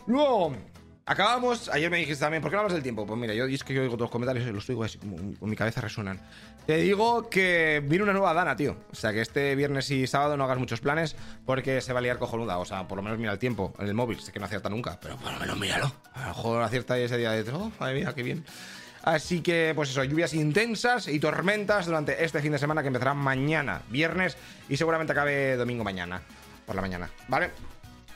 Luego, 0.06 0.52
Acabamos, 1.11 1.71
ayer 1.71 1.90
me 1.90 1.97
dijiste 1.97 2.21
también, 2.21 2.42
¿por 2.42 2.51
qué 2.51 2.57
no 2.57 2.61
hablas 2.61 2.75
del 2.75 2.83
tiempo? 2.83 3.07
Pues 3.07 3.18
mira, 3.18 3.33
yo 3.33 3.47
es 3.47 3.64
que 3.64 3.73
yo 3.73 3.81
oigo 3.81 3.94
todos 3.94 4.03
los 4.03 4.11
comentarios 4.11 4.47
y 4.47 4.53
los 4.53 4.68
oigo 4.68 4.85
así, 4.85 4.99
con 4.99 5.49
mi 5.49 5.57
cabeza 5.57 5.81
resuenan. 5.81 6.21
Te 6.66 6.77
digo 6.77 7.31
que 7.31 7.83
viene 7.83 8.05
una 8.05 8.12
nueva 8.12 8.35
Dana, 8.35 8.55
tío. 8.55 8.77
O 8.92 8.94
sea, 8.94 9.11
que 9.14 9.23
este 9.23 9.57
viernes 9.57 9.90
y 9.90 10.07
sábado 10.07 10.37
no 10.37 10.44
hagas 10.44 10.59
muchos 10.59 10.83
planes 10.83 11.16
porque 11.47 11.81
se 11.81 11.94
va 11.94 12.01
a 12.01 12.03
liar 12.03 12.18
cojonuda. 12.18 12.59
O 12.59 12.66
sea, 12.66 12.87
por 12.87 12.97
lo 12.97 13.03
menos 13.03 13.18
mira 13.18 13.33
el 13.33 13.38
tiempo 13.38 13.73
en 13.79 13.87
el 13.87 13.94
móvil. 13.94 14.21
Sé 14.21 14.33
que 14.33 14.38
no 14.38 14.44
acierta 14.44 14.68
nunca, 14.68 14.99
pero 15.01 15.16
por 15.16 15.33
lo 15.33 15.38
menos 15.38 15.59
míralo. 15.59 15.90
A 16.12 16.21
lo 16.21 16.29
mejor 16.29 16.62
acierta 16.62 16.99
ese 16.99 17.16
día 17.16 17.31
de... 17.31 17.51
Oh, 17.53 17.73
madre 17.81 17.94
mía, 17.94 18.12
qué 18.14 18.23
bien. 18.23 18.44
Así 19.03 19.40
que, 19.40 19.73
pues 19.75 19.88
eso, 19.88 20.05
lluvias 20.05 20.35
intensas 20.35 21.09
y 21.09 21.18
tormentas 21.18 21.87
durante 21.87 22.23
este 22.23 22.42
fin 22.42 22.53
de 22.53 22.59
semana 22.59 22.83
que 22.83 22.88
empezará 22.88 23.14
mañana, 23.14 23.81
viernes, 23.88 24.37
y 24.68 24.77
seguramente 24.77 25.12
acabe 25.12 25.57
domingo 25.57 25.85
mañana, 25.85 26.21
por 26.66 26.77
la 26.77 26.83
mañana, 26.83 27.09
¿vale? 27.29 27.51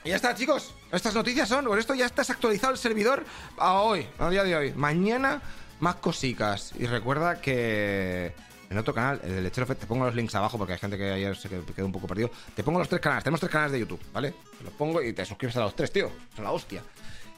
Y 0.05 0.09
ya 0.09 0.17
está, 0.17 0.35
chicos. 0.35 0.75
Estas 0.91 1.15
noticias 1.15 1.49
son. 1.49 1.65
Por 1.65 1.79
esto 1.79 1.95
ya 1.95 2.07
estás 2.07 2.29
actualizado 2.31 2.73
el 2.73 2.79
servidor 2.79 3.25
a 3.57 3.75
hoy, 3.83 4.07
a 4.19 4.31
día 4.31 4.43
de 4.43 4.57
hoy. 4.57 4.73
Mañana, 4.73 5.41
más 5.81 5.97
cositas. 5.97 6.73
Y 6.79 6.87
recuerda 6.87 7.41
que 7.41 8.35
en 8.69 8.79
otro 8.79 8.93
canal, 8.93 9.21
el 9.23 9.37
de 9.37 9.43
Lechero 9.43 9.67
te 9.67 9.87
pongo 9.87 10.07
los 10.07 10.15
links 10.15 10.35
abajo 10.35 10.59
porque 10.59 10.73
hay 10.73 10.79
gente 10.79 10.99
que 10.99 11.13
ayer 11.13 11.37
se 11.37 11.49
quedó 11.49 11.87
un 11.87 11.93
poco 11.93 12.09
perdido. 12.09 12.31
Te 12.57 12.65
pongo 12.65 12.81
los 12.81 12.89
tres 12.89 13.01
canales. 13.01 13.23
Tenemos 13.23 13.39
tres 13.39 13.53
canales 13.53 13.73
de 13.73 13.81
YouTube, 13.81 14.01
¿vale? 14.13 14.35
Te 14.59 14.65
los 14.65 14.73
pongo 14.73 15.01
y 15.01 15.13
te 15.13 15.25
suscribes 15.25 15.57
a 15.57 15.61
los 15.61 15.77
tres, 15.77 15.93
tío. 15.93 16.11
Son 16.35 16.45
la 16.45 16.51
hostia. 16.51 16.83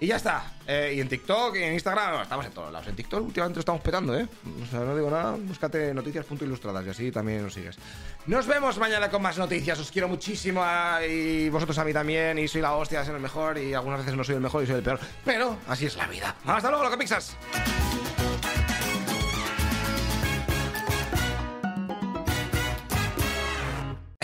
Y 0.00 0.06
ya 0.08 0.16
está. 0.16 0.52
Eh, 0.66 0.94
y 0.96 1.00
en 1.00 1.08
TikTok 1.08 1.56
y 1.56 1.62
en 1.62 1.74
Instagram, 1.74 2.22
estamos 2.22 2.46
en 2.46 2.52
todos 2.52 2.72
lados. 2.72 2.88
En 2.88 2.96
TikTok 2.96 3.24
últimamente 3.24 3.56
lo 3.56 3.60
estamos 3.60 3.80
petando, 3.82 4.18
¿eh? 4.18 4.26
O 4.62 4.66
sea, 4.66 4.80
no 4.80 4.96
digo 4.96 5.10
nada, 5.10 5.36
búscate 5.38 5.94
noticias.ilustradas 5.94 6.86
y 6.86 6.88
así 6.88 7.12
también 7.12 7.42
nos 7.42 7.54
sigues. 7.54 7.76
Nos 8.26 8.46
vemos 8.46 8.78
mañana 8.78 9.10
con 9.10 9.22
más 9.22 9.38
noticias. 9.38 9.78
Os 9.78 9.90
quiero 9.90 10.08
muchísimo 10.08 10.60
ah, 10.64 11.00
y 11.06 11.48
vosotros 11.48 11.78
a 11.78 11.84
mí 11.84 11.92
también. 11.92 12.38
Y 12.38 12.48
soy 12.48 12.60
la 12.60 12.74
hostia, 12.74 13.04
soy 13.04 13.14
el 13.14 13.20
mejor. 13.20 13.58
Y 13.58 13.74
algunas 13.74 14.00
veces 14.00 14.16
no 14.16 14.24
soy 14.24 14.36
el 14.36 14.40
mejor 14.40 14.64
y 14.64 14.66
soy 14.66 14.76
el 14.76 14.82
peor. 14.82 14.98
Pero 15.24 15.58
así 15.68 15.86
es 15.86 15.96
la 15.96 16.06
vida. 16.06 16.34
Hasta 16.46 16.70
luego, 16.70 16.84
lo 16.84 16.90
que 16.90 16.98
pixas. 16.98 17.36